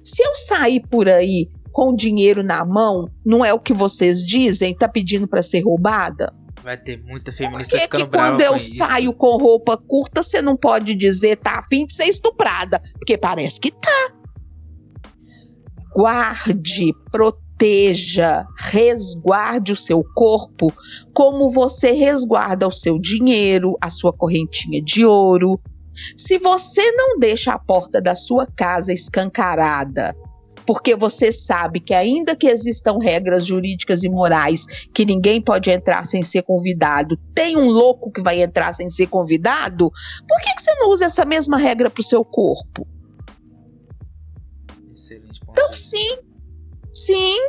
[0.05, 4.75] Se eu sair por aí com dinheiro na mão, não é o que vocês dizem,
[4.75, 6.33] tá pedindo para ser roubada?
[6.63, 10.43] Vai ter muita Por feminista que, ficando que quando eu saio com roupa curta, você
[10.43, 12.81] não pode dizer tá afim de ser estuprada?
[12.95, 14.13] Porque parece que tá.
[15.95, 20.73] Guarde, proteja, resguarde o seu corpo
[21.15, 25.61] como você resguarda o seu dinheiro, a sua correntinha de ouro.
[26.17, 30.15] Se você não deixa a porta da sua casa escancarada,
[30.71, 36.07] porque você sabe que ainda que existam regras jurídicas e morais que ninguém pode entrar
[36.07, 39.91] sem ser convidado, tem um louco que vai entrar sem ser convidado,
[40.29, 42.87] por que, que você não usa essa mesma regra para o seu corpo?
[45.51, 46.19] Então, sim,
[46.93, 47.49] sim.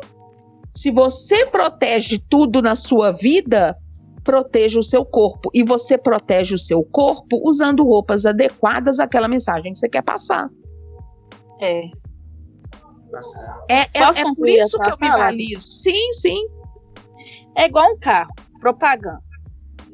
[0.73, 3.77] Se você protege tudo na sua vida,
[4.23, 5.51] proteja o seu corpo.
[5.53, 10.49] E você protege o seu corpo usando roupas adequadas àquela mensagem que você quer passar.
[11.61, 12.01] É.
[13.69, 15.61] É, é, é por isso que eu me balizo.
[15.61, 16.47] Sim, sim.
[17.55, 19.21] É igual um carro, propaganda.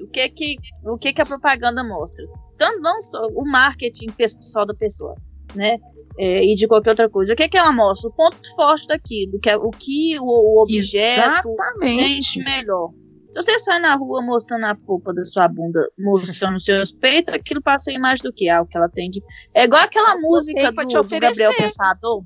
[0.02, 2.26] O que que, o que que a propaganda mostra?
[2.58, 5.16] Tanto não só o marketing pessoal da pessoa,
[5.56, 5.78] né?
[6.20, 7.34] É, e de qualquer outra coisa.
[7.34, 8.10] O que que ela mostra?
[8.10, 12.44] O ponto forte daquilo, que é o que o, o objeto Exatamente.
[12.44, 12.92] melhor.
[13.30, 17.34] Se você sai na rua mostrando a polpa da sua bunda, mostrando os seus peitos,
[17.34, 18.50] aquilo passa a imagem do que?
[18.50, 19.22] Ah, o que ela tem de.
[19.54, 21.20] É igual aquela música do, do.
[21.20, 22.24] Gabriel Pensador.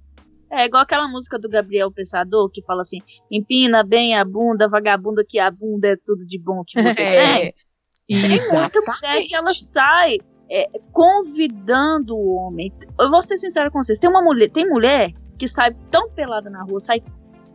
[0.52, 3.00] É igual aquela música do Gabriel Pensador que fala assim:
[3.32, 7.54] empina bem a bunda, vagabunda, que a bunda é tudo de bom que você tem.
[8.10, 10.18] É, Tem muita mulher que ela sai
[10.52, 12.70] é, convidando o homem.
[13.00, 16.50] Eu vou ser sincera com vocês: tem uma mulher, tem mulher que sai tão pelada
[16.50, 17.02] na rua, sai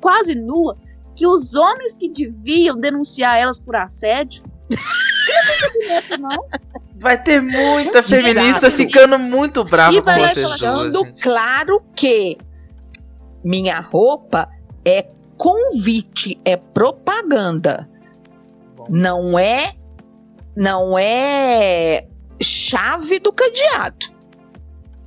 [0.00, 0.78] quase nua,
[1.14, 4.42] que os homens que deviam denunciar elas por assédio.
[6.18, 6.46] não,
[6.98, 8.76] Vai ter muita feminista Exato.
[8.76, 11.20] ficando muito brava E com vocês duas.
[11.20, 12.38] claro que
[13.46, 14.50] minha roupa
[14.85, 15.02] é
[15.38, 17.88] convite, é propaganda.
[18.88, 19.72] Não é
[20.56, 22.09] não é
[22.42, 24.06] chave do cadeado.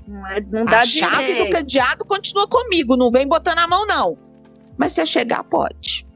[0.07, 1.51] não, é, não dá A chave do direito.
[1.53, 4.17] cadeado continua comigo, não vem botando a mão não.
[4.77, 6.07] Mas se eu chegar pode.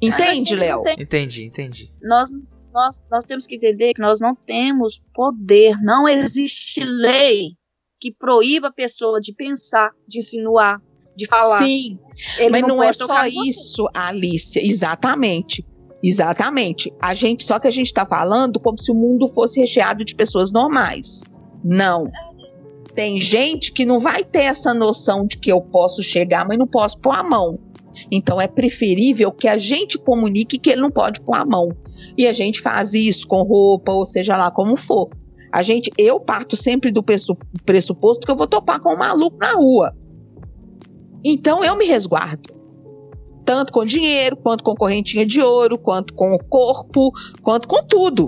[0.00, 0.82] Entende, não Léo?
[0.82, 1.92] tem- Entendi, entendi.
[2.02, 2.30] Nós,
[2.72, 7.56] nós, nós temos que entender que nós não temos poder, não existe lei
[8.00, 10.80] que proíba a pessoa de pensar, de insinuar,
[11.16, 11.58] de falar.
[11.58, 11.98] Sim,
[12.38, 14.58] Ele mas não, é pode só isso, Alice.
[14.58, 15.64] Exatamente.
[16.02, 16.92] Exatamente.
[17.00, 20.14] A gente, só que a gente está falando como se o mundo fosse recheado de
[20.14, 21.22] pessoas normais.
[21.62, 22.10] Não.
[22.94, 26.66] Tem gente que não vai ter essa noção de que eu posso chegar, mas não
[26.66, 27.58] posso pôr a mão.
[28.10, 31.68] Então é preferível que a gente comunique que ele não pode pôr a mão.
[32.18, 35.08] E a gente faz isso com roupa, ou seja lá como for.
[35.52, 39.36] A gente, eu parto sempre do pressu- pressuposto que eu vou topar com um maluco
[39.38, 39.94] na rua.
[41.24, 42.50] Então eu me resguardo.
[43.44, 47.10] Tanto com dinheiro, quanto com correntinha de ouro, quanto com o corpo,
[47.42, 48.24] quanto com tudo.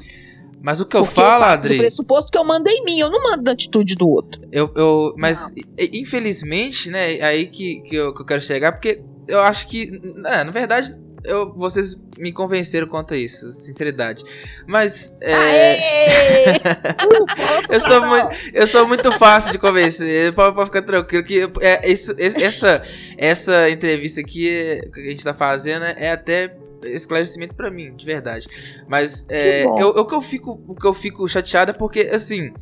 [0.61, 3.11] Mas o que eu Porque falo, do Adri, pressuposto que eu mando em mim, eu
[3.11, 4.41] não mando na atitude do outro.
[4.51, 9.03] eu, eu, mas i- infelizmente, né, aí que, que, eu, que eu quero chegar, porque
[9.29, 9.91] eu acho que,
[10.25, 10.91] é, na verdade,
[11.25, 14.23] eu, vocês me convenceram quanto a isso, sinceridade.
[14.67, 16.57] Mas, é,
[17.71, 22.15] eu, sou muito, eu sou muito fácil de convencer, pode, ficar tranquilo, que é, isso,
[22.19, 22.83] es- essa,
[23.17, 28.05] essa entrevista aqui é- que a gente tá fazendo é até esclarecimento pra mim, de
[28.05, 28.47] verdade.
[28.89, 32.53] Mas é, eu, o que eu fico, o que eu fico chateado é porque assim,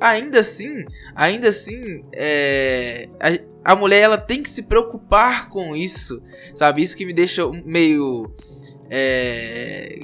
[0.00, 0.84] ainda assim,
[1.14, 6.22] ainda assim, é, a, a mulher ela tem que se preocupar com isso,
[6.54, 6.82] sabe?
[6.82, 8.30] Isso que me deixa meio
[8.90, 10.00] é,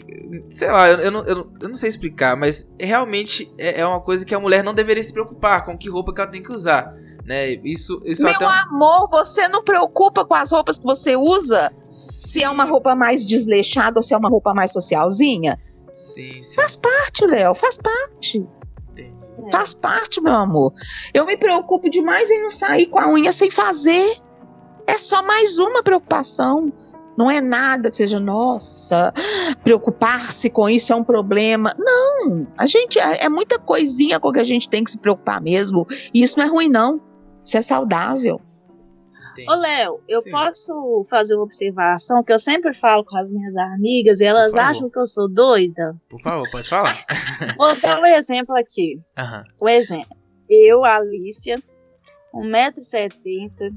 [0.50, 4.00] sei lá, eu, eu, não, eu, eu não sei explicar, mas realmente é, é uma
[4.00, 6.52] coisa que a mulher não deveria se preocupar com que roupa que ela tem que
[6.52, 6.92] usar,
[7.24, 7.52] né?
[7.64, 11.72] Isso, isso Meu até amor, você não preocupa com as roupas que você usa?
[11.88, 15.58] Se é uma roupa mais desleixada ou se é uma roupa mais socialzinha?
[15.92, 16.54] Sim, sim.
[16.54, 18.46] Faz parte, Léo, faz parte.
[19.50, 20.72] Faz parte, meu amor.
[21.12, 24.16] Eu me preocupo demais em não sair com a unha sem fazer.
[24.86, 26.72] É só mais uma preocupação.
[27.16, 29.12] Não é nada que seja, nossa,
[29.62, 31.74] preocupar-se com isso é um problema.
[31.78, 35.40] Não, a gente é, é muita coisinha com que a gente tem que se preocupar
[35.40, 35.86] mesmo.
[36.12, 37.00] E isso não é ruim, não.
[37.44, 38.40] Isso é saudável.
[39.48, 40.30] Ô, Léo, eu Sim.
[40.30, 44.88] posso fazer uma observação que eu sempre falo com as minhas amigas e elas acham
[44.88, 45.96] que eu sou doida?
[46.08, 47.04] Por favor, pode falar.
[47.56, 49.00] Vou dar um exemplo aqui.
[49.18, 49.44] Aham.
[49.60, 50.16] Um exemplo.
[50.48, 51.56] Eu, Alicia,
[52.34, 53.70] 1,70m,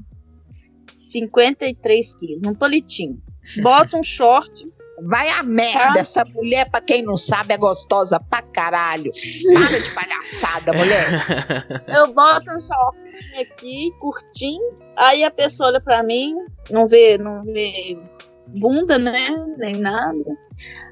[0.92, 3.20] 53 quilos, num palitinho.
[3.62, 4.66] Bota um short.
[5.02, 9.10] Vai a merda, essa mulher, pra quem não sabe, é gostosa pra caralho.
[9.54, 11.86] Para de palhaçada, mulher.
[11.86, 14.74] Eu boto um shortinho aqui, curtinho.
[14.96, 16.36] Aí a pessoa olha pra mim,
[16.70, 17.96] não vê, não vê
[18.54, 19.28] bunda, né?
[19.58, 20.36] Nem nada.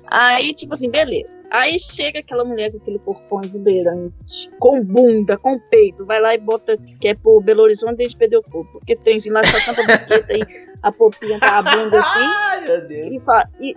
[0.09, 1.38] Aí, tipo assim, beleza.
[1.51, 6.38] Aí chega aquela mulher com aquele corpão exuberante, com bunda, com peito, vai lá e
[6.38, 8.73] bota, que é pro Belo Horizonte, desde perder o corpo.
[8.79, 10.42] Porque tem assim, lá só tanta buqueta aí,
[10.83, 12.21] a popinha tá a bunda assim.
[12.47, 13.14] Ai, meu Deus.
[13.14, 13.75] E, fa- e,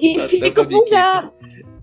[0.00, 1.32] e fica tampa vulgar.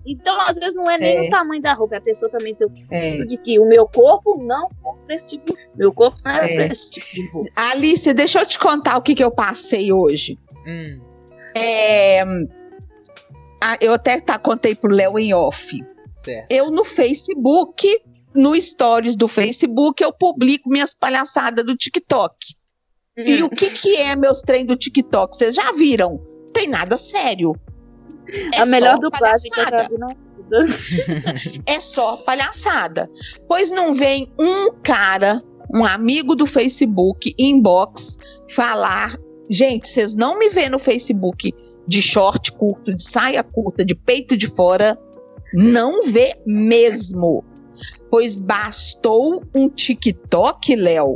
[0.06, 1.28] Então, às vezes, não é nem É.
[1.28, 3.24] o tamanho da roupa, a pessoa também tem o É.
[3.24, 5.56] de que o meu corpo não é pra esse tipo.
[5.74, 6.54] Meu corpo não é, É.
[6.56, 7.48] pra esse tipo de roupa.
[7.56, 10.38] Alice, deixa eu te contar o que, que eu passei hoje.
[10.66, 11.00] Hum,
[11.54, 12.24] É,
[13.80, 15.82] eu até tá, contei pro Léo em off.
[16.16, 16.50] certo.
[16.50, 17.86] Eu no Facebook,
[18.34, 22.36] no stories do Facebook, eu publico minhas palhaçadas do TikTok.
[23.16, 25.36] E o que que é meus trem do TikTok?
[25.36, 26.20] Vocês já viram?
[26.46, 27.54] Não tem nada sério.
[28.52, 29.94] É a melhor só dublagem que eu já palhaçada.
[29.94, 31.62] vi na vida.
[31.66, 33.08] É só palhaçada.
[33.46, 35.40] Pois não vem um cara,
[35.72, 38.18] um amigo do Facebook, inbox,
[38.50, 39.14] falar.
[39.48, 41.52] Gente, vocês não me vêem no Facebook
[41.86, 44.98] de short curto, de saia curta, de peito de fora.
[45.52, 47.44] Não vê mesmo.
[48.10, 51.14] Pois bastou um TikTok, Léo,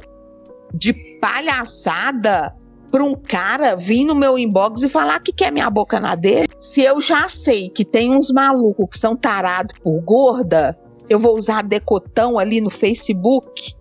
[0.74, 2.54] de palhaçada
[2.90, 6.48] para um cara vir no meu inbox e falar que quer minha boca na dele.
[6.58, 11.36] Se eu já sei que tem uns malucos que são tarados por gorda, eu vou
[11.36, 13.74] usar decotão ali no Facebook.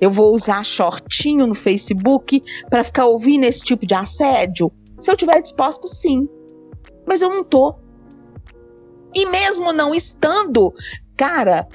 [0.00, 4.70] Eu vou usar shortinho no Facebook para ficar ouvindo esse tipo de assédio.
[5.00, 6.28] Se eu tiver disposta, sim.
[7.06, 7.74] Mas eu não tô.
[9.14, 10.72] E mesmo não estando,
[11.16, 11.68] cara,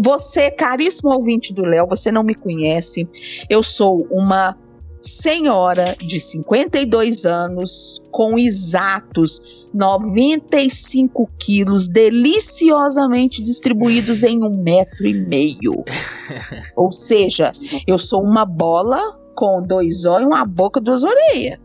[0.00, 3.08] você, caríssimo ouvinte do Léo, você não me conhece.
[3.48, 4.58] Eu sou uma
[5.02, 15.84] senhora de 52 anos, com exatos 95 quilos, deliciosamente distribuídos em um metro e meio.
[16.76, 17.50] Ou seja,
[17.86, 21.58] eu sou uma bola com dois olhos, uma boca, duas orelhas.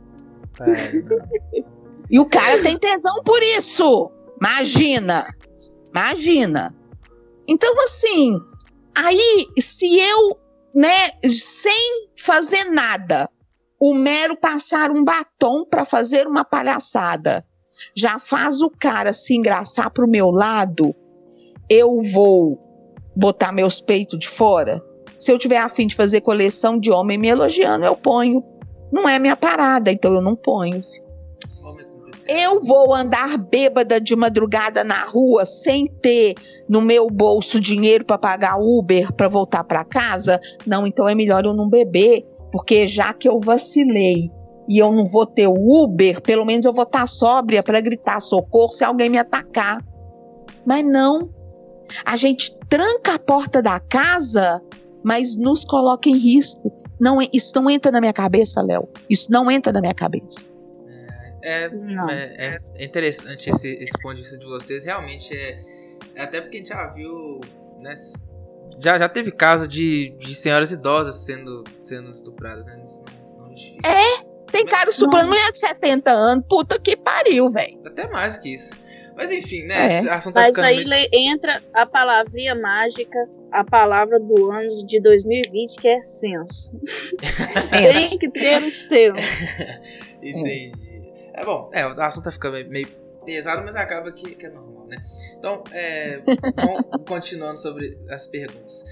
[2.10, 4.12] E o cara tem tesão por isso.
[4.40, 5.24] Imagina.
[5.90, 6.74] Imagina.
[7.48, 8.40] Então, assim,
[8.96, 10.38] aí, se eu,
[10.74, 13.30] né, sem fazer nada,
[13.80, 17.46] o mero passar um batom para fazer uma palhaçada,
[17.96, 20.96] já faz o cara se engraçar pro meu lado,
[21.70, 22.60] eu vou
[23.16, 24.82] botar meus peitos de fora?
[25.18, 28.44] Se eu tiver afim de fazer coleção de homem me elogiando, eu ponho.
[28.92, 30.82] Não é minha parada, então eu não ponho.
[32.28, 36.36] Eu vou andar bêbada de madrugada na rua sem ter
[36.68, 40.40] no meu bolso dinheiro para pagar Uber para voltar para casa?
[40.66, 42.26] Não, então é melhor eu não beber,
[42.58, 44.32] porque já que eu vacilei
[44.68, 47.80] e eu não vou ter o Uber, pelo menos eu vou estar tá sóbria para
[47.80, 49.80] gritar socorro se alguém me atacar.
[50.66, 51.32] Mas não.
[52.04, 54.60] A gente tranca a porta da casa,
[55.04, 56.74] mas nos coloca em risco.
[57.00, 58.90] Não, isso não entra na minha cabeça, Léo.
[59.08, 60.48] Isso não entra na minha cabeça.
[61.44, 64.84] É, é, é, interessante esse, esse ponto de vista de vocês.
[64.84, 65.64] Realmente é,
[66.16, 66.24] é.
[66.24, 67.40] Até porque a gente já viu.
[67.80, 67.94] Né,
[68.80, 72.82] já, já teve caso de, de senhoras idosas sendo, sendo estupradas, né?
[73.38, 73.48] Não
[73.84, 76.46] é, tem cara estuprando mulher de 70 anos.
[76.48, 77.80] Puta que pariu, velho.
[77.86, 78.76] Até mais que isso.
[79.16, 79.98] Mas enfim, né?
[79.98, 80.06] É.
[80.06, 81.10] Tá Mas aí meio...
[81.12, 83.18] entra a palavrinha mágica,
[83.52, 86.72] a palavra do ano de 2020, que é senso.
[87.72, 89.82] Tem que ter o senso.
[90.22, 90.72] Entendi.
[91.34, 92.88] É bom, é, o assunto tá ficando meio
[93.26, 94.98] pesado, mas acaba que, que é normal, né?
[95.38, 96.22] Então, é,
[97.08, 98.86] continuando sobre as perguntas.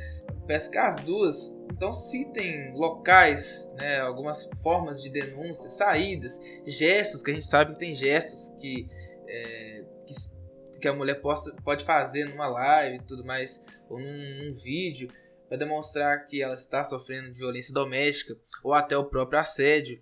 [0.48, 7.32] Peço que as duas, então, citem locais, né, algumas formas de denúncia, saídas, gestos, que
[7.32, 8.88] a gente sabe que tem gestos que,
[9.28, 14.44] é, que, que, a mulher possa, pode fazer numa live e tudo mais, ou num,
[14.44, 15.10] num vídeo,
[15.50, 20.00] para demonstrar que ela está sofrendo de violência doméstica, ou até o próprio assédio.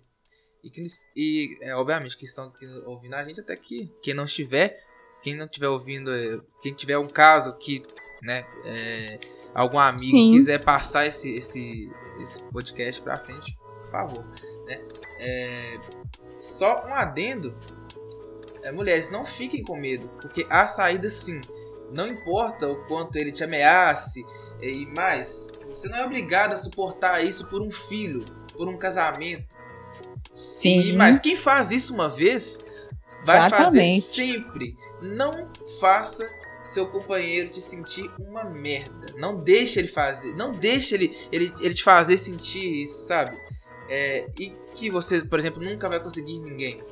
[0.62, 0.82] E, que,
[1.14, 2.52] e é, obviamente que estão
[2.86, 4.82] ouvindo a gente até que quem não estiver,
[5.24, 7.82] quem não estiver ouvindo, é, quem tiver um caso que,
[8.22, 9.18] né, é,
[9.54, 10.32] algum amigo Sim.
[10.32, 14.24] quiser passar esse, esse, esse podcast pra frente, por favor,
[14.66, 14.84] né?
[15.18, 15.80] É,
[16.38, 17.56] só um adendo,
[18.62, 21.40] é, mulheres, não fiquem com medo, porque há saída sim.
[21.90, 24.22] Não importa o quanto ele te ameace
[24.60, 29.56] e mais, você não é obrigado a suportar isso por um filho, por um casamento
[30.34, 30.80] Sim.
[30.80, 32.63] E, mas quem faz isso uma vez
[33.24, 33.64] vai Exatamente.
[33.64, 34.76] fazer sempre.
[35.00, 35.48] Não
[35.80, 36.28] faça
[36.64, 39.06] seu companheiro te sentir uma merda.
[39.16, 40.34] Não deixe ele fazer.
[40.34, 43.36] Não deixe ele, ele, ele te fazer sentir isso, sabe?
[43.88, 46.82] É, e que você, por exemplo, nunca vai conseguir ninguém.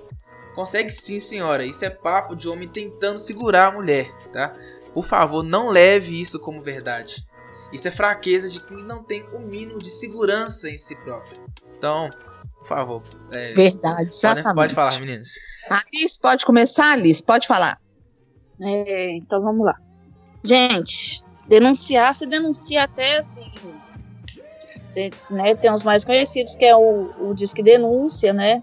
[0.54, 1.64] Consegue sim, senhora.
[1.64, 4.54] Isso é papo de homem tentando segurar a mulher, tá?
[4.92, 7.26] Por favor, não leve isso como verdade.
[7.72, 11.40] Isso é fraqueza de quem não tem o mínimo de segurança em si próprio.
[11.78, 12.10] Então,
[12.62, 13.02] por favor.
[13.30, 14.44] É, Verdade, exatamente.
[14.44, 15.30] Pode, pode falar, meninas.
[15.68, 17.22] Alice, pode começar, Alice?
[17.22, 17.80] Pode falar.
[18.60, 19.74] É, então vamos lá.
[20.42, 23.50] Gente, denunciar, se denuncia até assim.
[24.86, 28.62] Você, né, tem os mais conhecidos, que é o, o Disque Denúncia, né?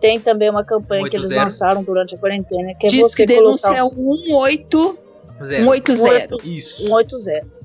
[0.00, 1.10] Tem também uma campanha 80.
[1.10, 3.78] que eles lançaram durante a quarentena, que é Disque você Denúncia colocar...
[3.78, 4.98] é o 18...
[5.40, 6.36] 180.
[6.44, 6.86] Isso.
[6.86, 7.57] 180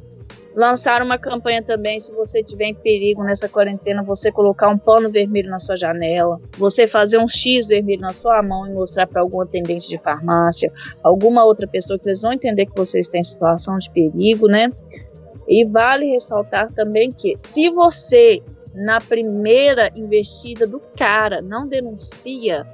[0.56, 5.10] lançaram uma campanha também, se você tiver em perigo nessa quarentena, você colocar um pano
[5.10, 9.22] vermelho na sua janela, você fazer um X vermelho na sua mão e mostrar para
[9.22, 10.72] algum atendente de farmácia,
[11.04, 14.72] alguma outra pessoa que eles vão entender que você está em situação de perigo, né?
[15.48, 18.42] E vale ressaltar também que se você
[18.74, 22.66] na primeira investida do cara não denuncia,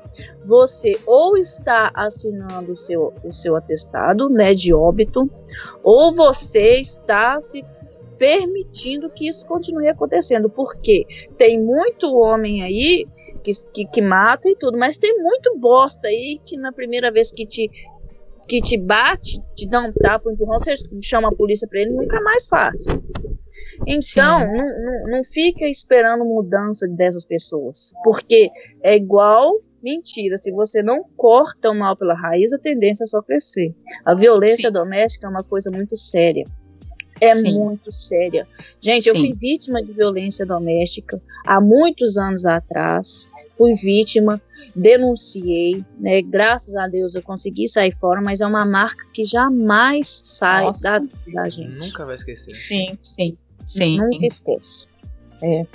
[0.45, 5.29] você ou está assinando o seu, o seu atestado né, de óbito,
[5.83, 7.63] ou você está se
[8.17, 11.05] permitindo que isso continue acontecendo, porque
[11.37, 13.07] tem muito homem aí
[13.41, 17.31] que, que, que mata e tudo, mas tem muito bosta aí que na primeira vez
[17.31, 17.69] que te
[18.47, 20.73] que te bate, te dá um tapa, um empurrão, você
[21.03, 22.87] chama a polícia para ele, nunca mais faz.
[23.87, 28.49] Então, não, não, não fica esperando mudança dessas pessoas, porque
[28.83, 33.21] é igual Mentira, se você não corta o mal pela raiz, a tendência é só
[33.21, 33.73] crescer.
[34.05, 34.73] A violência Sim.
[34.73, 36.45] doméstica é uma coisa muito séria.
[37.21, 37.53] É Sim.
[37.53, 38.47] muito séria.
[38.81, 39.09] Gente, Sim.
[39.09, 43.29] eu fui vítima de violência doméstica há muitos anos atrás.
[43.53, 44.41] Fui vítima,
[44.75, 46.21] denunciei, né?
[46.21, 50.99] Graças a Deus eu consegui sair fora, mas é uma marca que jamais sai da,
[51.33, 51.87] da gente.
[51.87, 52.53] Nunca vai esquecer.
[52.53, 53.37] Sim, sim.
[53.69, 53.97] Sim.
[53.97, 54.87] Nunca esquece.
[55.41, 55.65] É.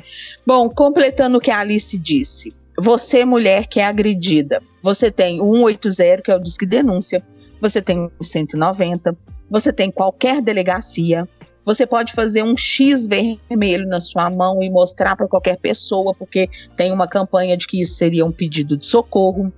[0.46, 2.52] Bom, completando o que a Alice disse.
[2.76, 7.24] Você, mulher que é agredida, você tem o 180, que é o Disque Denúncia,
[7.60, 9.16] você tem o 190,
[9.48, 11.28] você tem qualquer delegacia,
[11.64, 16.48] você pode fazer um X vermelho na sua mão e mostrar para qualquer pessoa, porque
[16.76, 19.50] tem uma campanha de que isso seria um pedido de socorro.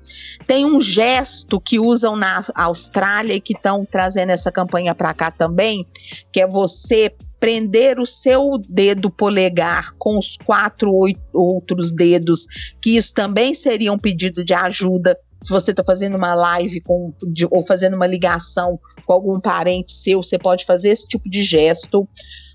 [0.46, 5.30] Tem um gesto que usam na Austrália e que estão trazendo essa campanha para cá
[5.32, 5.84] também,
[6.30, 10.92] que é você prender o seu dedo polegar com os quatro
[11.32, 12.46] outros dedos,
[12.80, 15.18] que isso também seria um pedido de ajuda.
[15.42, 19.92] Se você está fazendo uma live com, de, ou fazendo uma ligação com algum parente
[19.92, 22.08] seu, você pode fazer esse tipo de gesto.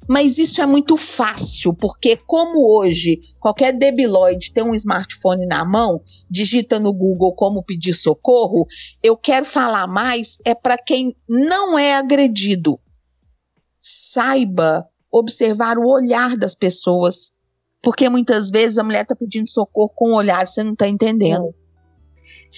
[0.07, 6.01] Mas isso é muito fácil, porque como hoje qualquer debilóide tem um smartphone na mão,
[6.29, 8.65] digita no Google como pedir socorro,
[9.01, 12.79] eu quero falar mais é para quem não é agredido.
[13.81, 17.33] Saiba observar o olhar das pessoas,
[17.81, 21.53] porque muitas vezes a mulher está pedindo socorro com o olhar, você não está entendendo.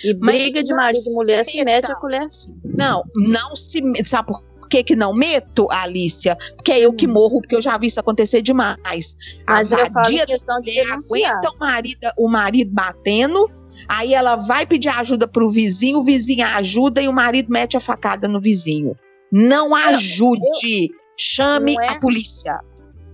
[0.04, 2.54] E briga de marido e mulher se mete a colher assim.
[2.64, 6.36] Não, não se sabe por que que não meto, Alicia?
[6.56, 9.16] Porque é eu que morro, porque eu já vi isso acontecer demais.
[9.48, 13.50] Mas a eu falo em questão de aguenta o marido, o marido batendo,
[13.88, 17.80] aí ela vai pedir ajuda pro vizinho, o vizinho ajuda e o marido mete a
[17.80, 18.96] facada no vizinho.
[19.32, 22.60] Não ajude, chame é- a polícia.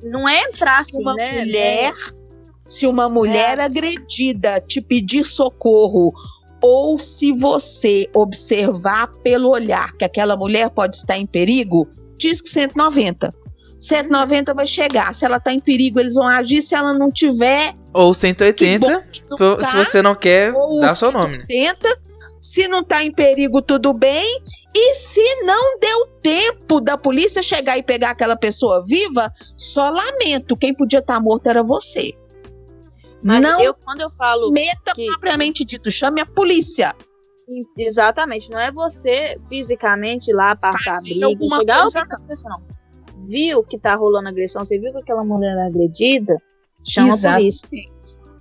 [0.04, 1.40] Não é entrar Se assim, uma né?
[1.40, 1.94] mulher,
[2.68, 6.14] se uma mulher agredida te pedir socorro
[6.62, 11.88] ou se você observar pelo olhar que aquela mulher pode estar em perigo,
[12.18, 13.34] diz que 190.
[13.80, 15.14] 190 vai chegar.
[15.14, 16.62] Se ela está em perigo, eles vão agir.
[16.62, 21.12] Se ela não tiver, Ou 180, Que que não se você não quer, dá seu
[21.12, 21.38] nome.
[21.40, 21.46] né?
[21.50, 21.98] 180.
[22.42, 24.42] Se não está em perigo, tudo bem.
[24.74, 30.56] E se não deu tempo da polícia chegar e pegar aquela pessoa viva, só lamento.
[30.56, 32.14] Quem podia estar morto era você.
[33.22, 36.94] Mas não eu, quando eu falo meta que- propriamente dito, chame a polícia.
[37.78, 42.62] Exatamente, não é você fisicamente lá apartar a Fazer briga, chegar coisa, ao tá não.
[43.28, 46.38] Viu que tá rolando agressão, você viu que aquela mulher é agredida,
[46.88, 47.34] chama Exato.
[47.36, 47.68] a polícia.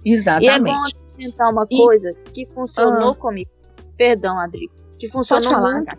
[0.05, 0.63] E é Exatamente.
[0.75, 3.17] bom acrescentar uma E- coisa que funcionou Ah.
[3.17, 3.51] comigo.
[3.99, 4.71] Perdão, Adri.
[4.99, 5.99] Que funcionou falar, muito.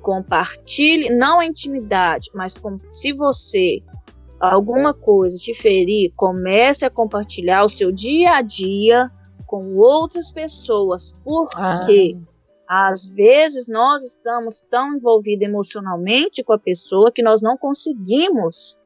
[0.00, 3.82] Compartilhe, não a intimidade, mas com- se você
[4.38, 9.10] alguma coisa te ferir, comece a compartilhar o seu dia a dia
[9.46, 11.12] com outras pessoas.
[11.24, 12.16] Porque
[12.68, 18.80] às vezes nós estamos tão envolvidos emocionalmente com a pessoa que nós não conseguimos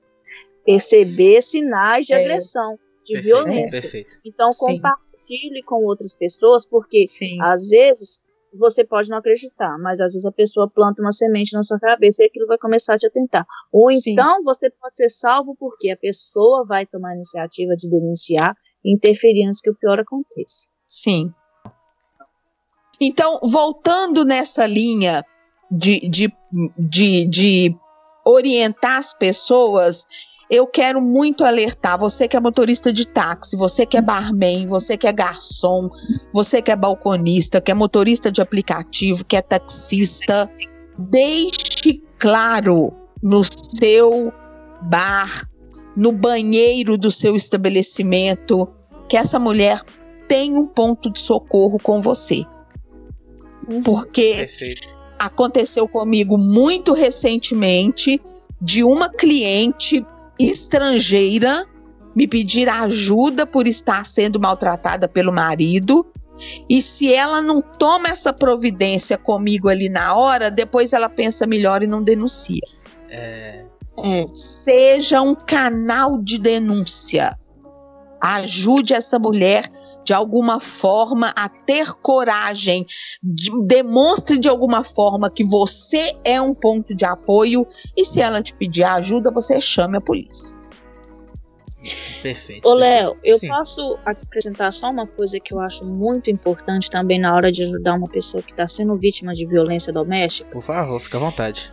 [0.64, 2.24] perceber sinais de É.
[2.24, 3.80] agressão, de Perfeito, violência.
[3.80, 4.10] perfeito.
[4.24, 4.76] Então Sim.
[4.76, 7.40] compartilhe com outras pessoas, porque Sim.
[7.42, 8.22] às vezes
[8.58, 12.22] você pode não acreditar, mas às vezes a pessoa planta uma semente na sua cabeça
[12.22, 13.46] e aquilo vai começar a te atentar.
[13.72, 14.12] Ou Sim.
[14.12, 18.94] então você pode ser salvo porque a pessoa vai tomar a iniciativa de denunciar e
[18.94, 20.68] interferir antes que o pior aconteça.
[20.86, 21.32] Sim.
[23.00, 25.24] Então, voltando nessa linha
[25.70, 26.32] de, de,
[26.78, 27.76] de, de
[28.24, 30.06] orientar as pessoas,
[30.52, 34.98] eu quero muito alertar você que é motorista de táxi, você que é barman, você
[34.98, 35.88] que é garçom,
[36.30, 40.50] você que é balconista, que é motorista de aplicativo, que é taxista,
[40.98, 42.92] deixe claro
[43.22, 44.30] no seu
[44.82, 45.48] bar,
[45.96, 48.68] no banheiro do seu estabelecimento,
[49.08, 49.80] que essa mulher
[50.28, 52.44] tem um ponto de socorro com você.
[53.82, 54.94] Porque Perfeito.
[55.18, 58.20] aconteceu comigo muito recentemente
[58.60, 60.04] de uma cliente
[60.38, 61.66] estrangeira
[62.14, 66.06] me pedir ajuda por estar sendo maltratada pelo marido.
[66.68, 71.82] E se ela não toma essa providência comigo ali na hora, depois ela pensa melhor
[71.82, 72.66] e não denuncia.
[73.10, 73.64] É,
[74.26, 77.38] Seja um canal de denúncia.
[78.20, 79.70] Ajude essa mulher
[80.04, 82.86] de alguma forma a ter coragem.
[83.22, 87.66] De- demonstre de alguma forma que você é um ponto de apoio.
[87.96, 90.56] E se ela te pedir ajuda, você chame a polícia.
[92.22, 92.66] perfeito.
[92.68, 93.48] Ô, Léo, eu Sim.
[93.48, 97.94] posso acrescentar só uma coisa que eu acho muito importante também na hora de ajudar
[97.94, 100.48] uma pessoa que está sendo vítima de violência doméstica.
[100.50, 101.72] Por favor, fica à vontade.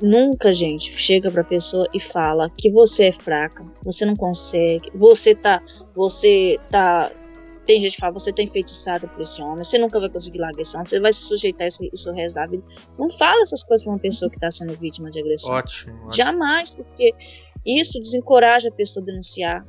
[0.00, 5.34] Nunca, gente, chega pra pessoa e fala que você é fraca, você não consegue, você
[5.34, 5.62] tá.
[5.94, 7.10] Você tá.
[7.66, 10.62] Tem gente que fala, você tá enfeitiçada por esse homem, você nunca vai conseguir largar
[10.62, 12.62] esse homem, você vai se sujeitar a isso, isso o resto da vida.
[12.98, 15.54] Não fala essas coisas pra uma pessoa que tá sendo vítima de agressão.
[15.54, 15.92] Ótimo.
[15.92, 16.12] ótimo.
[16.12, 17.12] Jamais, porque
[17.66, 19.66] isso desencoraja a pessoa a denunciar.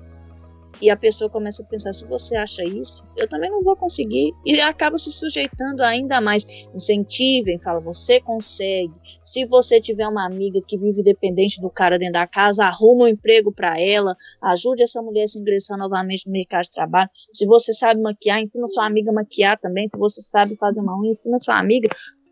[0.81, 4.33] E a pessoa começa a pensar: se você acha isso, eu também não vou conseguir.
[4.45, 6.67] E acaba se sujeitando ainda mais.
[6.73, 8.93] Incentivem, fala: você consegue.
[9.23, 13.07] Se você tiver uma amiga que vive dependente do cara dentro da casa, arruma um
[13.07, 17.09] emprego para ela, ajude essa mulher a se ingressar novamente no mercado de trabalho.
[17.33, 19.87] Se você sabe maquiar, ensina sua amiga a maquiar também.
[19.89, 21.89] Se você sabe fazer uma unha, ensina sua amiga.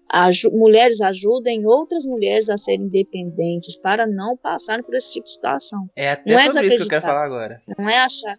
[0.09, 5.31] Aju- mulheres ajudem outras mulheres a serem independentes para não passarem por esse tipo de
[5.31, 5.89] situação.
[5.95, 7.61] É até Não é sobre isso que eu quero falar agora.
[7.77, 8.35] Não é achar,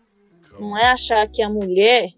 [0.58, 2.08] não é achar que a mulher,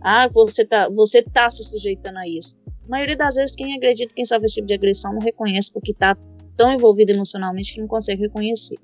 [0.00, 2.56] ah, você tá, você tá se sujeitando a isso.
[2.86, 5.92] A maioria das vezes quem acredita, quem sofre esse tipo de agressão não reconhece porque
[5.92, 6.16] tá
[6.56, 8.76] tão envolvido emocionalmente que não consegue reconhecer.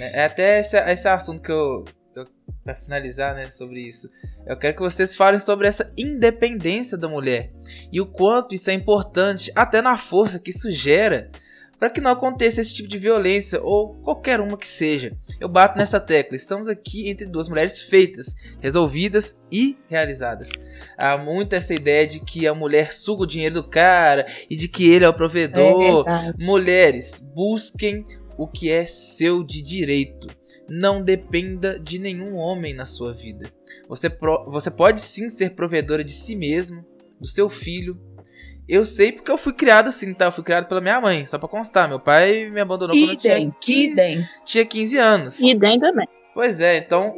[0.00, 1.84] É é até esse, esse assunto que eu
[2.74, 4.10] para finalizar, né, sobre isso,
[4.46, 7.52] eu quero que vocês falem sobre essa independência da mulher
[7.92, 11.30] e o quanto isso é importante, até na força que isso gera
[11.78, 15.16] para que não aconteça esse tipo de violência ou qualquer uma que seja.
[15.40, 16.36] Eu bato nessa tecla.
[16.36, 20.50] Estamos aqui entre duas mulheres feitas, resolvidas e realizadas.
[20.98, 24.68] Há muito essa ideia de que a mulher suga o dinheiro do cara e de
[24.68, 26.04] que ele é o provedor.
[26.06, 28.04] É Mulheres, busquem
[28.36, 30.28] o que é seu de direito.
[30.70, 33.50] Não dependa de nenhum homem na sua vida.
[33.88, 36.84] Você, pro, você pode sim ser provedora de si mesmo,
[37.20, 37.98] do seu filho,
[38.70, 40.26] eu sei porque eu fui criado assim, tá?
[40.26, 41.88] Eu fui criado pela minha mãe, só pra constar.
[41.88, 44.28] Meu pai me abandonou idem, quando eu tinha 15, idem.
[44.44, 45.40] tinha 15 anos.
[45.40, 46.08] Idem também.
[46.32, 47.12] Pois é, então.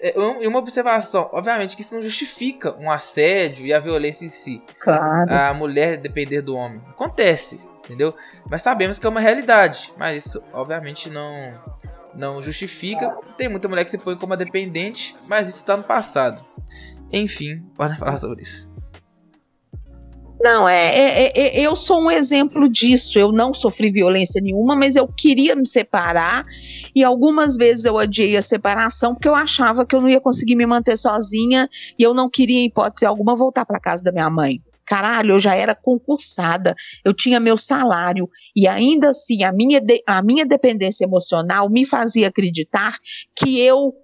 [0.00, 4.30] É, e uma observação, obviamente que isso não justifica um assédio e a violência em
[4.30, 4.62] si.
[4.78, 5.30] Claro.
[5.30, 6.80] A mulher depender do homem.
[6.88, 8.14] Acontece, entendeu?
[8.48, 9.92] Mas sabemos que é uma realidade.
[9.98, 11.52] Mas isso, obviamente, não
[12.16, 13.16] não justifica.
[13.36, 16.44] Tem muita mulher que se põe como dependente, mas isso está no passado.
[17.12, 18.72] Enfim, podem falar sobre isso.
[20.40, 23.18] Não, é, é, é, eu sou um exemplo disso.
[23.18, 26.44] Eu não sofri violência nenhuma, mas eu queria me separar
[26.94, 30.56] e algumas vezes eu adiei a separação porque eu achava que eu não ia conseguir
[30.56, 34.28] me manter sozinha e eu não queria, em hipótese alguma, voltar para casa da minha
[34.28, 34.60] mãe.
[34.86, 36.74] Caralho, eu já era concursada,
[37.04, 41.86] eu tinha meu salário e ainda assim a minha, de, a minha dependência emocional me
[41.86, 42.98] fazia acreditar
[43.36, 43.94] que eu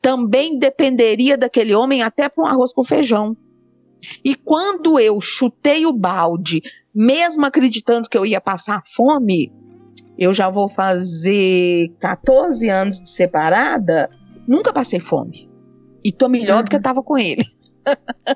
[0.00, 3.36] também dependeria daquele homem até para um arroz com feijão.
[4.24, 6.62] E quando eu chutei o balde,
[6.94, 9.52] mesmo acreditando que eu ia passar fome,
[10.16, 14.08] eu já vou fazer 14 anos de separada,
[14.46, 15.48] nunca passei fome.
[16.04, 17.44] E tô melhor do que eu tava com ele.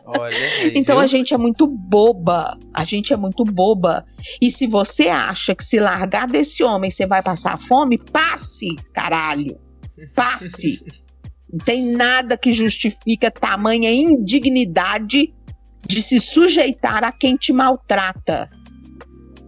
[0.04, 1.04] Olha aí, então viu?
[1.04, 2.58] a gente é muito boba.
[2.72, 4.04] A gente é muito boba.
[4.40, 9.58] E se você acha que se largar desse homem você vai passar fome, passe, caralho.
[10.14, 10.84] Passe.
[11.52, 15.34] Não tem nada que justifica tamanha indignidade
[15.86, 18.50] de se sujeitar a quem te maltrata.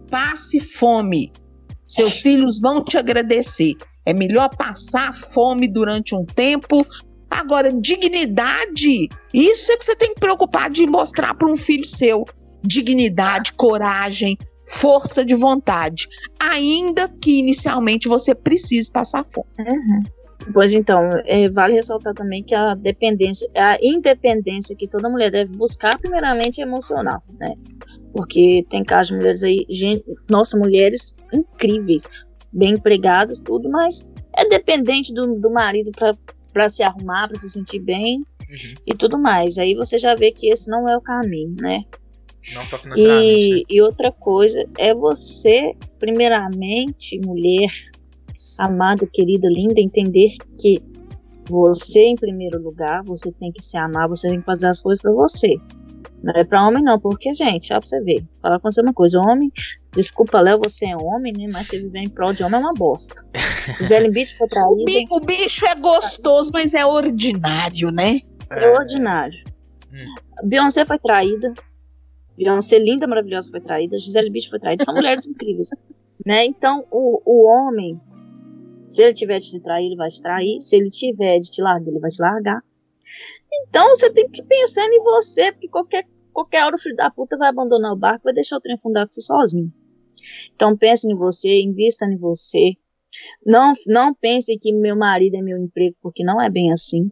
[0.09, 1.31] Passe fome.
[1.87, 3.73] Seus filhos vão te agradecer.
[4.05, 6.85] É melhor passar fome durante um tempo.
[7.29, 12.25] Agora, dignidade, isso é que você tem que preocupar de mostrar para um filho seu.
[12.63, 16.07] Dignidade, coragem, força de vontade.
[16.39, 19.47] Ainda que inicialmente você precise passar fome.
[19.59, 20.03] Uhum.
[20.53, 25.55] Pois então, é, vale ressaltar também que a dependência, a independência que toda mulher deve
[25.55, 27.53] buscar, primeiramente, é emocional, né?
[28.13, 32.07] Porque tem casos de mulheres aí, gente, nossa, mulheres incríveis,
[32.53, 36.15] bem empregadas, tudo, mas é dependente do, do marido para
[36.69, 38.75] se arrumar, para se sentir bem Uhum.
[38.85, 39.57] e tudo mais.
[39.57, 41.83] Aí você já vê que esse não é o caminho, né?
[42.53, 43.27] Não só financeiramente.
[43.27, 43.61] E, né?
[43.69, 47.71] e outra coisa é você, primeiramente, mulher,
[48.59, 50.29] amada, querida, linda, entender
[50.59, 50.79] que
[51.49, 55.01] você, em primeiro lugar, você tem que se amar, você tem que fazer as coisas
[55.01, 55.55] pra você.
[56.23, 58.25] Não é pra homem, não, porque, gente, ó, pra você ver.
[58.41, 59.51] Falar com você uma coisa: homem,
[59.95, 61.47] desculpa, Léo, você é homem, né?
[61.51, 63.25] Mas você viver em prol de homem é uma bosta.
[63.79, 68.19] Gisele Bicho foi O, traída, bi- o bicho é gostoso, mas é ordinário, né?
[68.51, 69.37] é ordinário.
[70.43, 71.53] Beyoncé foi traída.
[72.37, 73.97] Beyoncé, linda, maravilhosa, foi traída.
[73.97, 74.83] Gisele Bicho foi traída.
[74.83, 75.69] São mulheres incríveis.
[76.25, 76.45] Né?
[76.45, 77.99] Então, o, o homem,
[78.89, 80.59] se ele tiver de te trair, ele vai te trair.
[80.61, 82.61] Se ele tiver de te largar, ele vai te largar.
[83.67, 87.37] Então, você tem que pensar em você, porque qualquer, qualquer hora o filho da puta
[87.37, 89.71] vai abandonar o barco, vai deixar o trem afundar com você sozinho.
[90.53, 92.73] Então, pense em você, invista em você.
[93.45, 97.09] Não, não pense que meu marido é meu emprego, porque não é bem assim.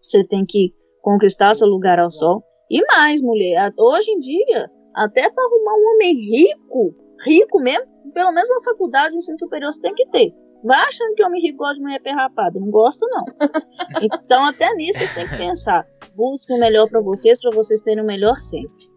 [0.00, 0.72] Você tem que
[1.02, 2.42] conquistar seu lugar ao sol.
[2.70, 6.94] E mais, mulher, hoje em dia, até para arrumar um homem rico,
[7.24, 10.32] rico mesmo, pelo menos na faculdade de ensino superior você tem que ter.
[10.64, 12.58] Vai achando que homem rico gosta de mulher perrapada.
[12.58, 13.24] Não gosta, não.
[14.02, 15.86] Então, até nisso vocês têm que pensar.
[16.14, 18.90] Busque o melhor para vocês, para vocês terem o melhor sempre.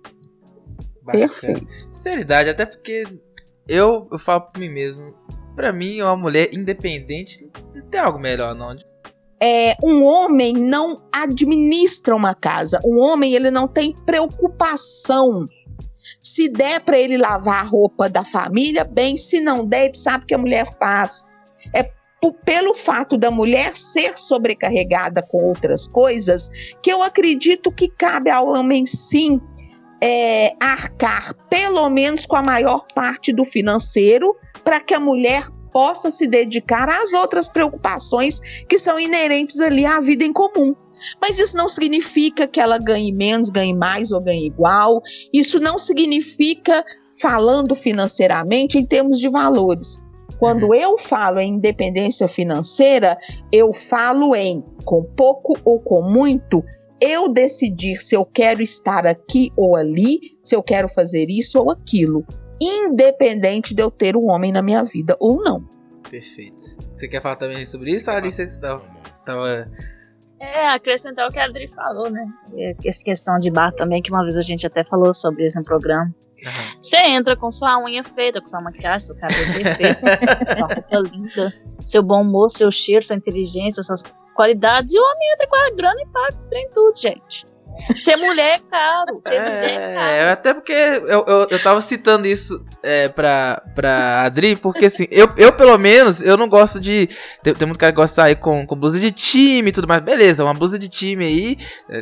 [1.04, 1.30] Bacana.
[1.92, 3.04] Sinceridade, até porque
[3.70, 5.14] eu, eu falo por mim mesmo.
[5.56, 8.76] Pra mim, uma mulher independente não tem algo melhor, não.
[9.42, 12.82] É, um homem não administra uma casa.
[12.84, 15.48] Um homem ele não tem preocupação.
[16.22, 19.16] Se der para ele lavar a roupa da família, bem.
[19.16, 21.26] Se não der, ele sabe que a mulher faz.
[21.74, 21.84] É
[22.44, 28.50] pelo fato da mulher ser sobrecarregada com outras coisas que eu acredito que cabe ao
[28.50, 29.40] homem sim
[30.02, 36.10] é, arcar pelo menos com a maior parte do financeiro para que a mulher possa
[36.10, 40.76] se dedicar às outras preocupações que são inerentes ali à vida em comum.
[41.22, 45.02] Mas isso não significa que ela ganhe menos, ganhe mais ou ganhe igual.
[45.32, 46.84] Isso não significa
[47.22, 50.02] falando financeiramente em termos de valores.
[50.40, 53.18] Quando eu falo em independência financeira,
[53.52, 56.64] eu falo em com pouco ou com muito,
[57.02, 61.72] eu decidir se eu quero estar aqui ou ali, se eu quero fazer isso ou
[61.72, 62.26] aquilo,
[62.62, 65.64] independente de eu ter um homem na minha vida ou não.
[66.10, 66.78] Perfeito.
[66.96, 68.50] Você quer falar também sobre isso, Alice?
[68.50, 68.84] Você tava,
[69.26, 69.72] tava...
[70.40, 72.26] É, acrescentar o que a Adri falou, né?
[72.84, 75.64] Essa questão de bar também, que uma vez a gente até falou sobre isso no
[75.64, 76.14] programa.
[76.82, 77.10] Você uhum.
[77.10, 80.02] entra com sua unha feita, com sua maquiagem, seu cabelo perfeito,
[80.58, 85.34] sua roupa linda, seu bom humor, seu cheiro, sua inteligência, suas qualidades, e o homem
[85.34, 87.50] entra com a grana e paga trem tudo, gente.
[87.96, 89.22] Ser mulher é caro.
[89.26, 90.32] Ser é, mulher é caro.
[90.32, 95.30] Até porque eu, eu, eu tava citando isso é, pra, pra Adri, porque assim, eu,
[95.38, 97.10] eu pelo menos, eu não gosto de.
[97.42, 99.88] Tem, tem muito cara que gosta de sair com, com blusa de time e tudo
[99.88, 100.02] mais.
[100.02, 101.58] Beleza, uma blusa de time aí.
[101.90, 102.02] É,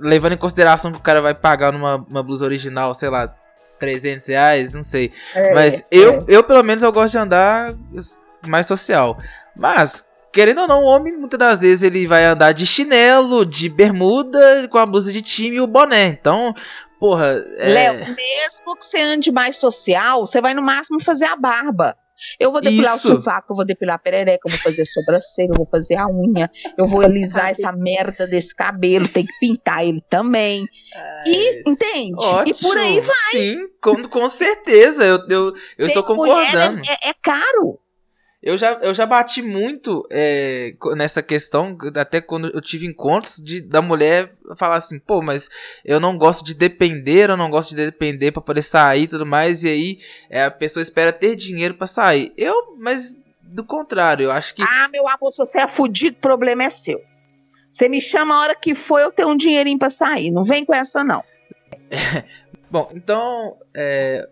[0.00, 3.34] levando em consideração que o cara vai pagar numa uma blusa original, sei lá,
[3.78, 5.12] 300 reais, não sei.
[5.34, 6.24] É, Mas eu, é.
[6.28, 7.74] eu, pelo menos, eu gosto de andar
[8.46, 9.18] mais social.
[9.56, 13.68] Mas, querendo ou não, o homem, muitas das vezes, ele vai andar de chinelo, de
[13.68, 16.06] bermuda, com a blusa de time e o boné.
[16.06, 16.54] Então,
[16.98, 17.44] porra.
[17.56, 17.68] É...
[17.68, 21.96] Léo, mesmo que você ande mais social, você vai no máximo fazer a barba.
[22.38, 23.12] Eu vou depilar Isso.
[23.12, 26.06] o sovaco, eu vou depilar a perereca, eu vou fazer sobrancelha, eu vou fazer a
[26.06, 30.66] unha, eu vou alisar essa merda desse cabelo, tem que pintar ele também.
[31.26, 32.14] e, entende?
[32.16, 32.56] Ótimo.
[32.56, 33.32] E por aí vai.
[33.32, 36.80] Sim, com, com certeza, eu, eu, eu estou concordando.
[36.88, 37.78] É, é, caro.
[38.40, 43.60] Eu já, eu já bati muito é, nessa questão, até quando eu tive encontros de,
[43.60, 45.48] da mulher falar assim, pô, mas
[45.84, 49.26] eu não gosto de depender, eu não gosto de depender para poder sair e tudo
[49.26, 49.98] mais, e aí
[50.30, 52.32] é, a pessoa espera ter dinheiro para sair.
[52.36, 54.62] Eu, mas do contrário, eu acho que.
[54.62, 57.02] Ah, meu amor, se você é fudido, o problema é seu.
[57.72, 60.30] Você me chama a hora que for, eu tenho um dinheirinho pra sair.
[60.30, 61.24] Não vem com essa, não.
[62.70, 64.28] Bom, então, é,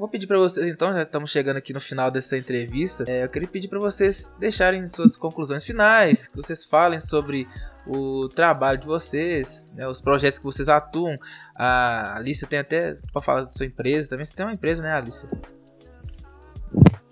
[0.00, 3.04] Vou pedir para vocês, então, já estamos chegando aqui no final dessa entrevista.
[3.06, 7.46] É, eu queria pedir para vocês deixarem suas conclusões finais, que vocês falem sobre
[7.86, 11.18] o trabalho de vocês, né, os projetos que vocês atuam.
[11.54, 14.24] A Alice tem até para falar da sua empresa também.
[14.24, 15.28] Você tem uma empresa, né, Alice?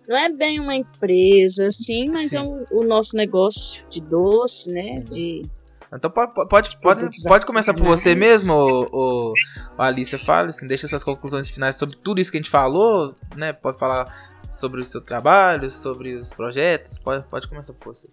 [0.08, 2.38] Não é bem uma empresa, sim, mas sim.
[2.38, 5.00] é o, o, nosso negócio de doce, né?
[5.00, 5.42] De
[5.92, 9.32] então pode, pode, pode, pode começar por você mesmo, o,
[9.78, 10.18] o, Alicia.
[10.18, 13.52] Fala, assim, deixa suas conclusões finais sobre tudo isso que a gente falou, né?
[13.52, 14.04] Pode falar
[14.50, 16.98] sobre o seu trabalho, sobre os projetos.
[16.98, 18.08] Pode, pode começar por você.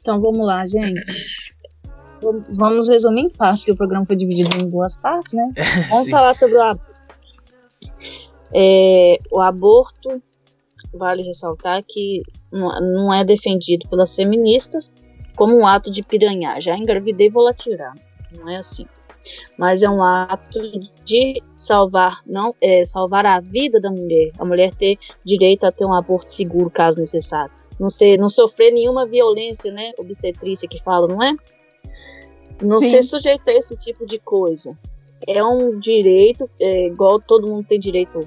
[0.00, 1.54] Então vamos lá, gente.
[2.56, 5.52] Vamos resumir em parte, que o programa foi dividido em duas partes, né?
[5.90, 6.96] Vamos falar sobre o aborto.
[8.54, 10.22] É, o aborto,
[10.94, 14.90] vale ressaltar que não é defendido pelas feministas,
[15.36, 16.60] como um ato de piranhar.
[16.60, 17.94] Já engravidei, vou lá tirar.
[18.36, 18.86] Não é assim.
[19.58, 20.58] Mas é um ato
[21.04, 24.30] de salvar, não é, salvar a vida da mulher.
[24.38, 27.52] A mulher ter direito a ter um aborto seguro, caso necessário.
[27.78, 29.92] Não, ser, não sofrer nenhuma violência, né?
[29.98, 31.34] Obstetrícia que fala, não é?
[32.62, 32.90] Não Sim.
[32.90, 34.76] ser sujeito a esse tipo de coisa.
[35.26, 38.20] É um direito, é, igual todo mundo tem direito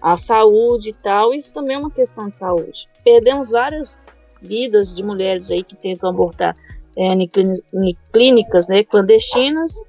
[0.00, 1.32] à saúde e tal.
[1.32, 2.88] Isso também é uma questão de saúde.
[3.04, 4.00] Perdemos várias
[4.46, 6.56] vidas de mulheres aí que tentam abortar
[6.96, 9.82] é, em clínicas né, clandestinas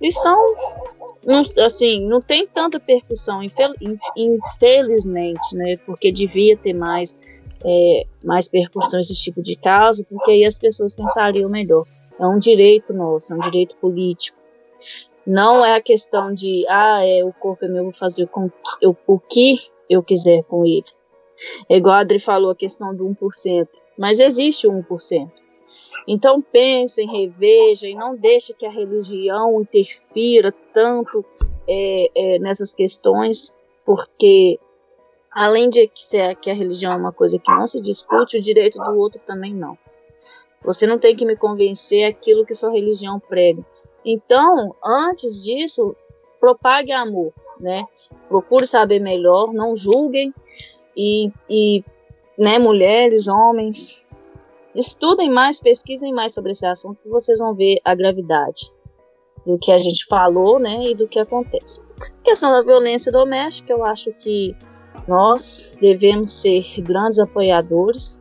[0.00, 0.46] e são
[1.24, 3.72] não, assim não tem tanta percussão infel,
[4.16, 7.16] infelizmente né porque devia ter mais
[7.64, 11.86] é, mais percussão esse tipo de caso porque aí as pessoas pensariam melhor.
[12.18, 14.36] É um direito nosso é um direito político.
[15.24, 18.50] Não é a questão de ah é o corpo é meu vou fazer com
[18.80, 19.58] eu, o que
[19.88, 20.82] eu quiser com ele
[21.68, 23.68] é igual a Adri falou, a questão do 1%.
[23.98, 25.30] Mas existe o 1%.
[26.06, 27.08] Então pensem,
[27.40, 31.24] e não deixe que a religião interfira tanto
[31.68, 34.58] é, é, nessas questões, porque
[35.30, 35.88] além de
[36.40, 39.54] que a religião é uma coisa que não se discute, o direito do outro também
[39.54, 39.78] não.
[40.64, 43.64] Você não tem que me convencer aquilo que sua religião prega.
[44.04, 45.94] Então, antes disso,
[46.40, 47.84] propague amor, né?
[48.28, 50.32] Procure saber melhor, não julguem,
[50.96, 51.84] e, e
[52.38, 54.06] né, mulheres, homens,
[54.74, 58.72] estudem mais, pesquisem mais sobre esse assunto, que vocês vão ver a gravidade
[59.46, 61.82] do que a gente falou, né, e do que acontece.
[62.00, 64.56] A questão da violência doméstica, eu acho que
[65.06, 68.20] nós devemos ser grandes apoiadores.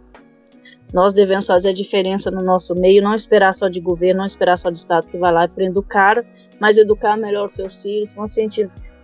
[0.93, 4.57] Nós devemos fazer a diferença no nosso meio, não esperar só de governo, não esperar
[4.57, 6.25] só de Estado que vai lá e prende o cara,
[6.59, 8.13] mas educar melhor os seus filhos,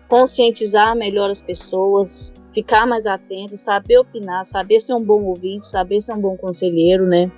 [0.09, 6.01] conscientizar melhor as pessoas, ficar mais atento, saber opinar, saber ser um bom ouvinte, saber
[6.01, 7.31] ser um bom conselheiro, né?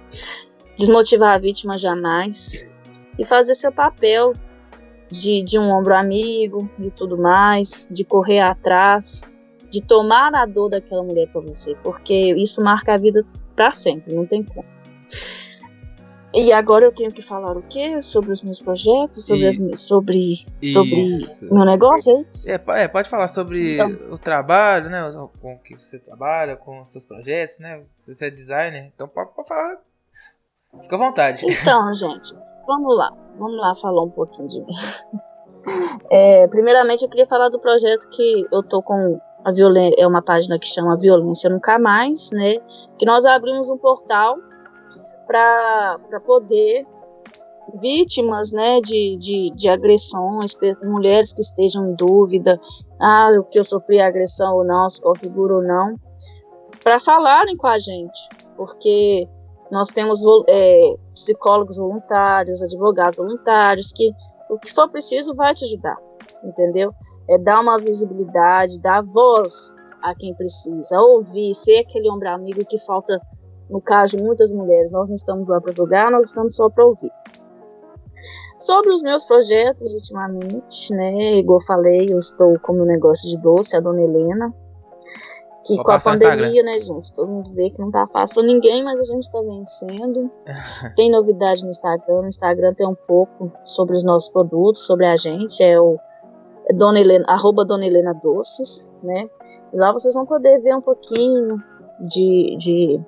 [0.77, 2.69] Desmotivar a vítima jamais
[3.17, 4.31] e fazer seu papel
[5.11, 9.29] de, de um ombro amigo, de tudo mais, de correr atrás,
[9.69, 13.25] de tomar a dor daquela mulher para você, porque isso marca a vida
[13.57, 14.65] para sempre, não tem como.
[16.33, 18.01] E agora eu tenho que falar o quê?
[18.01, 19.25] Sobre os meus projetos?
[19.25, 20.35] Sobre, as sobre,
[20.71, 22.17] sobre meu negócio?
[22.17, 22.51] É isso?
[22.51, 24.13] É, é, pode falar sobre Então.
[24.13, 25.01] o trabalho, né?
[25.41, 27.81] Com o que você trabalha, com os seus projetos, né?
[27.95, 29.77] Você é designer, então pode, pode falar.
[30.83, 31.45] Fica à vontade.
[31.49, 32.35] Então, gente,
[32.67, 33.11] vamos lá.
[33.39, 34.67] Vamos lá falar um pouquinho de mim.
[36.09, 39.95] É, primeiramente, eu queria falar do projeto que eu tô com a violência.
[39.99, 42.55] É uma página que chama Violência Nunca Mais, né?
[42.97, 44.37] Que nós abrimos um portal
[45.29, 46.87] para poder
[47.79, 52.59] vítimas, né, de, de, de agressões, mulheres que estejam em dúvida,
[52.99, 55.95] ah, o que eu sofri agressão ou não, se configura ou não,
[56.83, 58.27] para falarem com a gente,
[58.57, 59.27] porque
[59.71, 64.11] nós temos é, psicólogos voluntários, advogados voluntários, que
[64.49, 65.97] o que for preciso vai te ajudar,
[66.43, 66.91] entendeu?
[67.29, 72.79] É dar uma visibilidade, dar voz a quem precisa, ouvir, ser aquele ombro amigo que
[72.79, 73.21] falta,
[73.69, 74.91] no caso de muitas mulheres.
[74.91, 77.11] Nós não estamos lá para julgar, nós estamos só para ouvir.
[78.57, 83.41] Sobre os meus projetos ultimamente, né, igual eu falei, eu estou com o negócio de
[83.41, 84.53] doce, a dona Helena,
[85.65, 88.43] que Vou com a pandemia, né, gente, todo mundo vê que não tá fácil para
[88.43, 90.29] ninguém, mas a gente tá vencendo.
[90.95, 95.15] Tem novidade no Instagram, no Instagram tem um pouco sobre os nossos produtos, sobre a
[95.15, 95.97] gente, é o
[96.67, 99.29] é Dona Helena, arroba Dona Helena Doces, né,
[99.73, 101.57] e lá vocês vão poder ver um pouquinho
[101.99, 103.01] de, de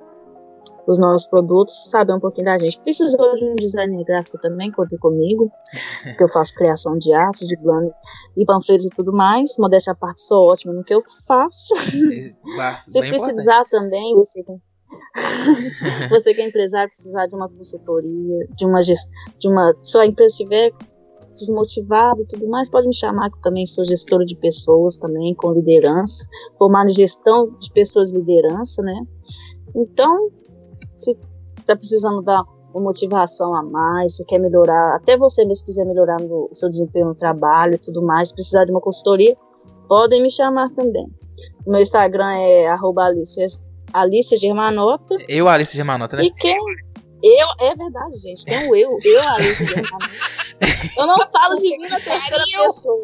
[0.87, 2.79] os nossos produtos, saber um pouquinho da gente.
[2.81, 5.51] Precisou de um designer gráfico também, contem comigo,
[6.03, 7.91] porque eu faço criação de arte, de plano
[8.35, 9.55] e panfletos e tudo mais.
[9.59, 11.73] Modéstia à parte, sou ótima no que eu faço.
[12.57, 13.33] Basta- Se importante.
[13.33, 14.53] precisar também, você que,
[16.09, 19.09] você que é empresário, precisar de uma consultoria, de uma gest...
[19.39, 19.73] de uma.
[19.81, 20.71] Se a empresa estiver
[21.33, 25.33] desmotivada e tudo mais, pode me chamar, que eu também sou gestora de pessoas também,
[25.35, 26.25] com liderança,
[26.57, 28.93] formada em gestão de pessoas liderança, né?
[29.73, 30.29] Então,
[31.03, 31.17] se
[31.65, 32.43] tá precisando dar
[32.73, 36.69] uma motivação a mais, se quer melhorar, até você mesmo quiser melhorar no o seu
[36.69, 39.35] desempenho no trabalho e tudo mais, precisar de uma consultoria,
[39.87, 41.05] podem me chamar também.
[41.65, 43.45] O meu Instagram é arroba Alicia,
[43.93, 45.17] Alicia Germanota.
[45.27, 46.23] Eu, Alice Germanota, né?
[46.23, 46.57] E quem.
[47.23, 48.45] Eu, é verdade, gente.
[48.45, 48.97] Tem o eu.
[49.03, 50.09] Eu, Alice Germanota.
[50.97, 53.01] Eu não falo de mim na terceira pessoa.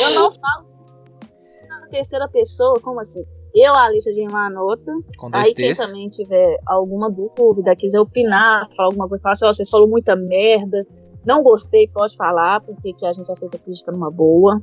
[0.00, 2.80] Eu não falo de mim na terceira pessoa.
[2.80, 3.24] Como assim?
[3.54, 4.92] Eu, Alice Germanota.
[5.18, 9.46] Com dois Aí quem também tiver alguma dúvida, quiser opinar, falar alguma coisa, falar assim,
[9.46, 10.86] ó, você falou muita merda,
[11.24, 14.62] não gostei, pode falar, porque que a gente aceita crítica numa boa.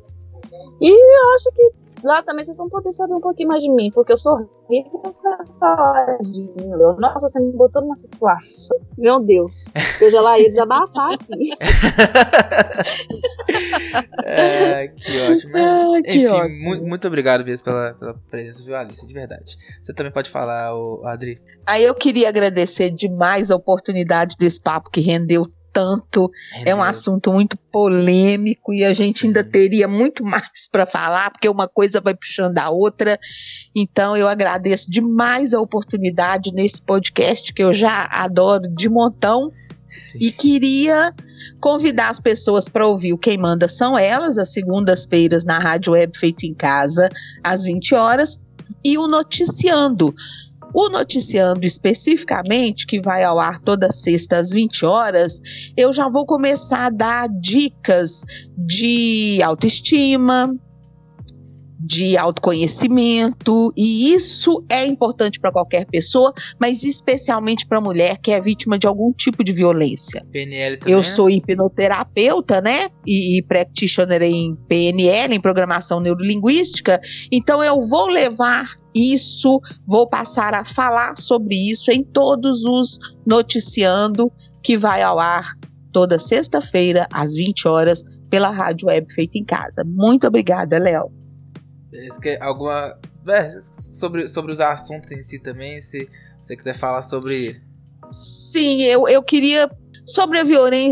[0.81, 3.91] E eu acho que lá também vocês vão poder saber um pouquinho mais de mim,
[3.93, 6.70] porque eu sou horrível pra falar de mim.
[6.99, 8.78] Nossa, você me botou numa situação.
[8.97, 9.66] Meu Deus.
[10.01, 11.28] Eu já lá ia desabafar aqui.
[14.24, 15.51] É, que ótimo.
[15.55, 16.60] Ai, que Enfim, ótimo.
[16.76, 19.05] mu- muito obrigado mesmo pela, pela presença, viu, Alice?
[19.05, 19.58] De verdade.
[19.82, 21.39] Você também pode falar, o Adri.
[21.66, 25.45] Aí eu queria agradecer demais a oportunidade desse papo que rendeu
[25.78, 26.32] tanto.
[26.65, 26.89] É um Rendeu.
[26.89, 32.01] assunto muito polêmico e a gente ainda teria muito mais para falar, porque uma coisa
[32.01, 33.19] vai puxando a outra.
[33.75, 39.51] Então eu agradeço demais a oportunidade nesse podcast que eu já adoro de montão.
[40.19, 41.13] E queria
[41.59, 46.17] convidar as pessoas para ouvir o Quem Manda São Elas, às segundas-feiras na Rádio Web
[46.17, 47.09] Feito em Casa,
[47.43, 48.39] às 20 horas,
[48.84, 50.13] e o Noticiando.
[50.80, 55.41] O Noticiando especificamente, que vai ao ar toda sexta às 20 horas,
[55.75, 58.21] eu já vou começar a dar dicas
[58.55, 60.55] de autoestima,
[61.88, 68.41] de autoconhecimento, e isso é importante para qualquer pessoa, mas especialmente para mulher que é
[68.41, 70.25] vítima de algum tipo de violência.
[70.31, 70.93] PNL também.
[70.93, 71.03] Eu né?
[71.03, 72.89] sou hipnoterapeuta, né?
[73.05, 76.99] E, e practitioner em PNL, em programação neurolinguística.
[77.31, 84.29] Então eu vou levar isso, vou passar a falar sobre isso em todos os noticiando
[84.61, 85.45] que vai ao ar
[85.93, 89.83] toda sexta-feira às 20 horas pela Rádio Web Feita em Casa.
[89.85, 91.16] Muito obrigada, Léo.
[91.89, 92.97] Beleza, quer alguma.
[93.27, 96.07] é, sobre, sobre os assuntos em si também, se
[96.41, 97.61] você quiser falar sobre.
[98.11, 99.69] Sim, eu, eu queria.
[100.05, 100.43] Sobre a,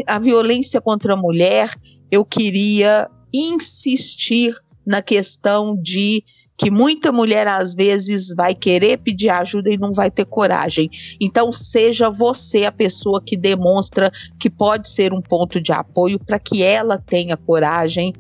[0.08, 1.70] a violência contra a mulher,
[2.12, 4.54] eu queria insistir
[4.86, 6.24] na questão de
[6.58, 10.90] que muita mulher às vezes vai querer pedir ajuda e não vai ter coragem.
[11.20, 16.40] Então, seja você a pessoa que demonstra que pode ser um ponto de apoio para
[16.40, 18.14] que ela tenha coragem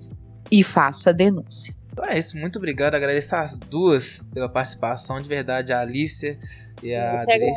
[0.51, 1.73] e faça a denúncia.
[1.95, 2.93] Então é isso, muito obrigado.
[2.95, 6.37] Agradeço as duas pela participação, de verdade, a Alicia
[6.83, 7.53] e a Adri.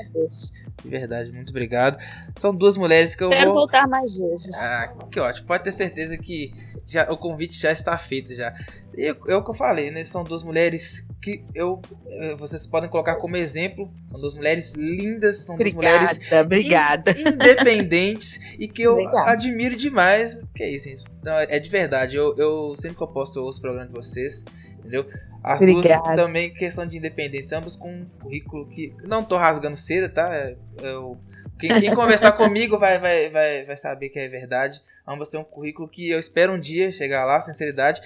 [0.85, 1.99] De verdade, muito obrigado.
[2.37, 3.55] São duas mulheres que eu Quero vou.
[3.63, 4.55] voltar mais vezes.
[4.55, 5.45] Ah, que ótimo.
[5.49, 6.55] Pode ter certeza que
[6.87, 8.55] já, o convite já está feito já.
[8.97, 10.05] E eu- é o que eu falei, né?
[10.05, 13.93] São duas mulheres que eu, eh, vocês podem colocar como exemplo.
[14.11, 17.11] São duas mulheres lindas, são duas Obrigada, mulheres obrigada.
[17.13, 19.31] in- independentes e que eu Obrigada.
[19.31, 20.39] admiro demais.
[20.55, 21.05] Que é isso, gente?
[21.23, 22.17] Não, é de verdade.
[22.17, 24.45] Eu, eu sempre que eu posto eu ouço o programa de vocês,
[24.79, 25.07] entendeu?
[25.43, 26.03] As Obrigada.
[26.05, 28.93] duas também, questão de independência, ambas com um currículo que.
[29.05, 30.35] Não tô rasgando seda, tá?
[30.35, 31.19] É- Eu,
[31.59, 34.81] quem, quem conversar comigo vai, vai, vai, vai saber que é verdade.
[35.07, 38.01] Ambas têm um currículo que eu espero um dia chegar lá, sinceridade.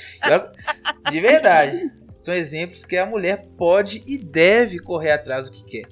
[1.10, 1.90] De verdade.
[2.22, 5.88] São exemplos que a mulher pode e deve correr atrás do que quer.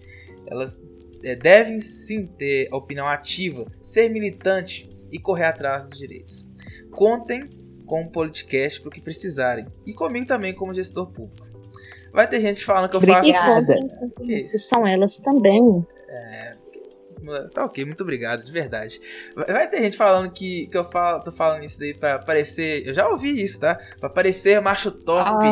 [0.47, 0.81] Elas
[1.25, 6.49] é, devem sim ter a opinião ativa, ser militante e correr atrás dos direitos.
[6.93, 7.51] Contem
[7.85, 9.67] com o podcast para o que precisarem.
[9.85, 11.49] E comigo também como gestor público.
[12.13, 13.19] Vai ter gente falando que eu faço.
[13.19, 13.77] Obrigada.
[14.57, 15.85] São elas também.
[17.53, 19.01] Tá ok, muito obrigado, de verdade.
[19.35, 22.87] Vai ter gente falando que, que eu falo, tô falando isso daí pra parecer.
[22.87, 23.79] Eu já ouvi isso, tá?
[23.99, 25.47] Pra parecer macho top.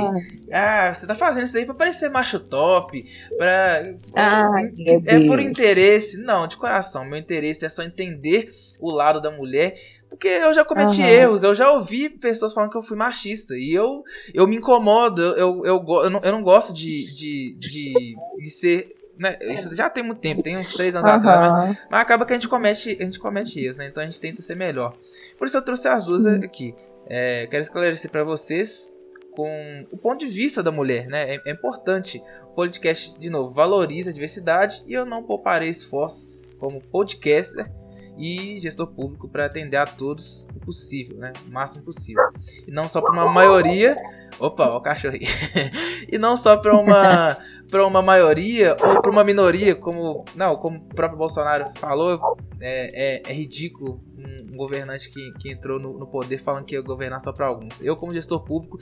[0.51, 3.05] Ah, você tá fazendo isso daí pra parecer macho top.
[3.37, 3.95] Pra.
[4.15, 5.51] Ai, meu é por Deus.
[5.51, 6.19] interesse.
[6.19, 7.05] Não, de coração.
[7.05, 8.51] Meu interesse é só entender
[8.81, 9.79] o lado da mulher.
[10.09, 11.11] Porque eu já cometi Aham.
[11.11, 13.55] erros, eu já ouvi pessoas falando que eu fui machista.
[13.55, 14.03] E eu,
[14.33, 18.98] eu me incomodo, eu, eu, eu não, eu não gosto de, de, de, de ser.
[19.19, 19.37] Né?
[19.43, 21.43] Isso já tem muito tempo, tem uns três anos atrás.
[21.55, 21.61] né?
[21.61, 21.77] Aham.
[21.91, 23.89] Mas acaba que a gente comete, a gente comete erros, né?
[23.89, 24.97] Então a gente tenta ser melhor.
[25.37, 26.75] Por isso eu trouxe as duas aqui.
[27.07, 28.93] É, quero esclarecer pra vocês
[29.33, 31.35] com o ponto de vista da mulher, né?
[31.35, 32.23] É, é importante.
[32.45, 37.71] O podcast, de novo, valoriza a diversidade e eu não pouparei esforços como podcaster
[38.19, 41.33] e gestor público para atender a todos o possível, né?
[41.47, 42.25] O máximo possível.
[42.67, 43.97] E não só para uma maioria.
[44.39, 45.17] Opa, o cachorro
[46.11, 47.37] e não só para uma
[47.71, 53.19] para uma maioria ou para uma minoria, como não, como o próprio Bolsonaro falou, é,
[53.19, 56.81] é, é ridículo um, um governante que, que entrou no, no poder falando que ia
[56.81, 57.83] governar só para alguns.
[57.83, 58.79] Eu, como gestor público,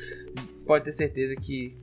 [0.66, 1.76] pode ter certeza que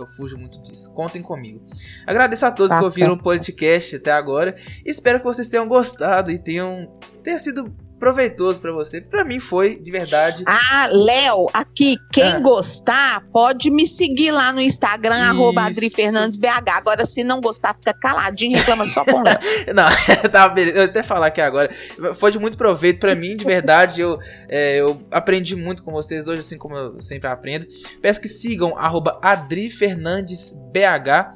[0.00, 0.92] eu fujo muito disso.
[0.94, 1.64] Contem comigo.
[2.06, 2.86] Agradeço a todos que Bacana.
[2.86, 4.56] ouviram o podcast até agora.
[4.84, 9.00] Espero que vocês tenham gostado e tenham tenha sido proveitoso para você.
[9.00, 10.42] Para mim foi, de verdade.
[10.46, 12.38] Ah, Léo, aqui, quem Ah.
[12.40, 15.70] gostar, pode me seguir lá no Instagram, arroba Isso.
[15.70, 16.70] Adri Fernandes BH.
[16.74, 19.38] Agora, se não gostar, fica caladinho, reclama só com o Léo.
[19.74, 19.84] Não,
[20.32, 20.78] tá, beleza.
[20.78, 21.70] Eu até falar aqui agora.
[22.14, 24.00] Foi de muito proveito pra mim, de verdade.
[24.00, 27.66] Eu, é, eu aprendi muito com vocês hoje, assim como eu sempre aprendo.
[28.00, 31.34] Peço que sigam arroba Adri Fernandes BH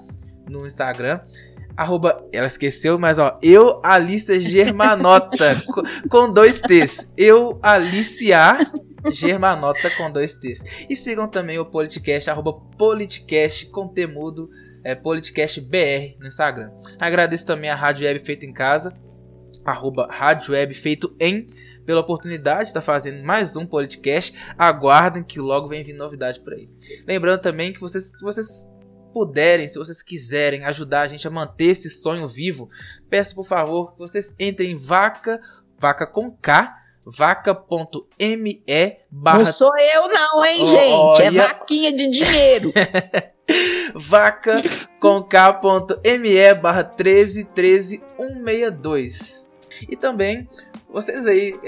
[0.48, 1.20] no Instagram.
[1.76, 5.44] Arroba, ela esqueceu, mas ó, eu Alicia Germanota
[5.74, 7.10] co- com dois T's.
[7.16, 8.58] Eu Alicia
[9.12, 10.62] Germanota com dois T's.
[10.88, 13.70] E sigam também o Politicast, arroba Politicast
[14.84, 16.70] é, Politicast BR no Instagram.
[16.98, 18.94] Agradeço também a Rádio Web Feito em Casa,
[19.64, 21.48] arroba Rádio Web Feito em,
[21.84, 24.32] pela oportunidade de estar fazendo mais um podcast.
[24.56, 26.68] Aguardem que logo vem vir novidade por aí.
[27.06, 28.68] Lembrando também que vocês, vocês
[29.14, 32.68] puderem, se vocês quiserem ajudar a gente a manter esse sonho vivo,
[33.08, 35.40] peço por favor que vocês entrem em vaca,
[35.78, 38.62] vaca com K, vaca.me
[39.10, 41.22] barra Não sou eu, não, hein, gente?
[41.22, 42.72] É vaquinha de dinheiro.
[43.94, 44.56] vaca
[44.98, 49.50] com k.me barra 13 13 162.
[49.88, 50.48] E também,
[50.90, 51.58] vocês aí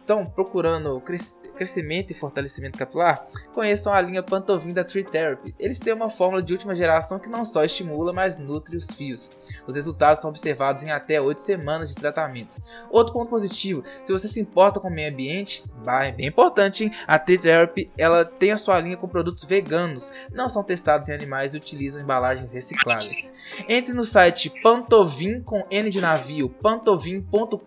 [0.00, 5.54] estão procurando cres- crescimento e fortalecimento capilar, conheçam a linha Pantovin da Tree Therapy.
[5.58, 9.30] Eles têm uma fórmula de última geração que não só estimula, mas nutre os fios.
[9.66, 12.60] Os resultados são observados em até 8 semanas de tratamento.
[12.90, 16.90] Outro ponto positivo, se você se importa com o meio ambiente, é bem importante, hein?
[17.06, 21.14] A Tree Therapy, ela tem a sua linha com produtos veganos, não são testados em
[21.14, 23.38] animais e utilizam embalagens recicláveis.
[23.68, 27.62] Entre no site Pantovin com N de navio, pantovin.com.br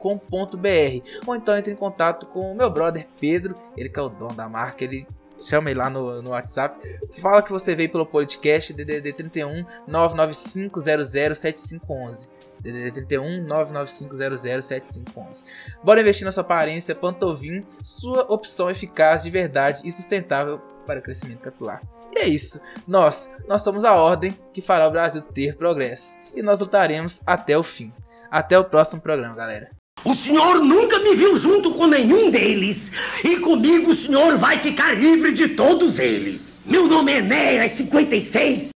[1.25, 4.33] ou então entre em contato com o meu brother Pedro, ele que é o dono
[4.33, 5.07] da marca, ele
[5.37, 6.79] chama ele lá no, no WhatsApp,
[7.21, 12.29] fala que você veio pelo podcast DDD 31 99500 7511.
[12.61, 15.43] DDD 31 99500 7511.
[15.83, 21.03] Bora investir na sua aparência, Pantovin, sua opção eficaz de verdade e sustentável para o
[21.03, 21.81] crescimento capilar.
[22.11, 22.61] E é isso.
[22.87, 26.17] Nós, nós somos a ordem que fará o Brasil ter progresso.
[26.33, 27.91] E nós lutaremos até o fim.
[28.31, 29.69] Até o próximo programa, galera.
[30.05, 32.77] O senhor nunca me viu junto com nenhum deles.
[33.23, 36.59] E comigo o senhor vai ficar livre de todos eles.
[36.63, 38.69] Meu nome é Enéas 56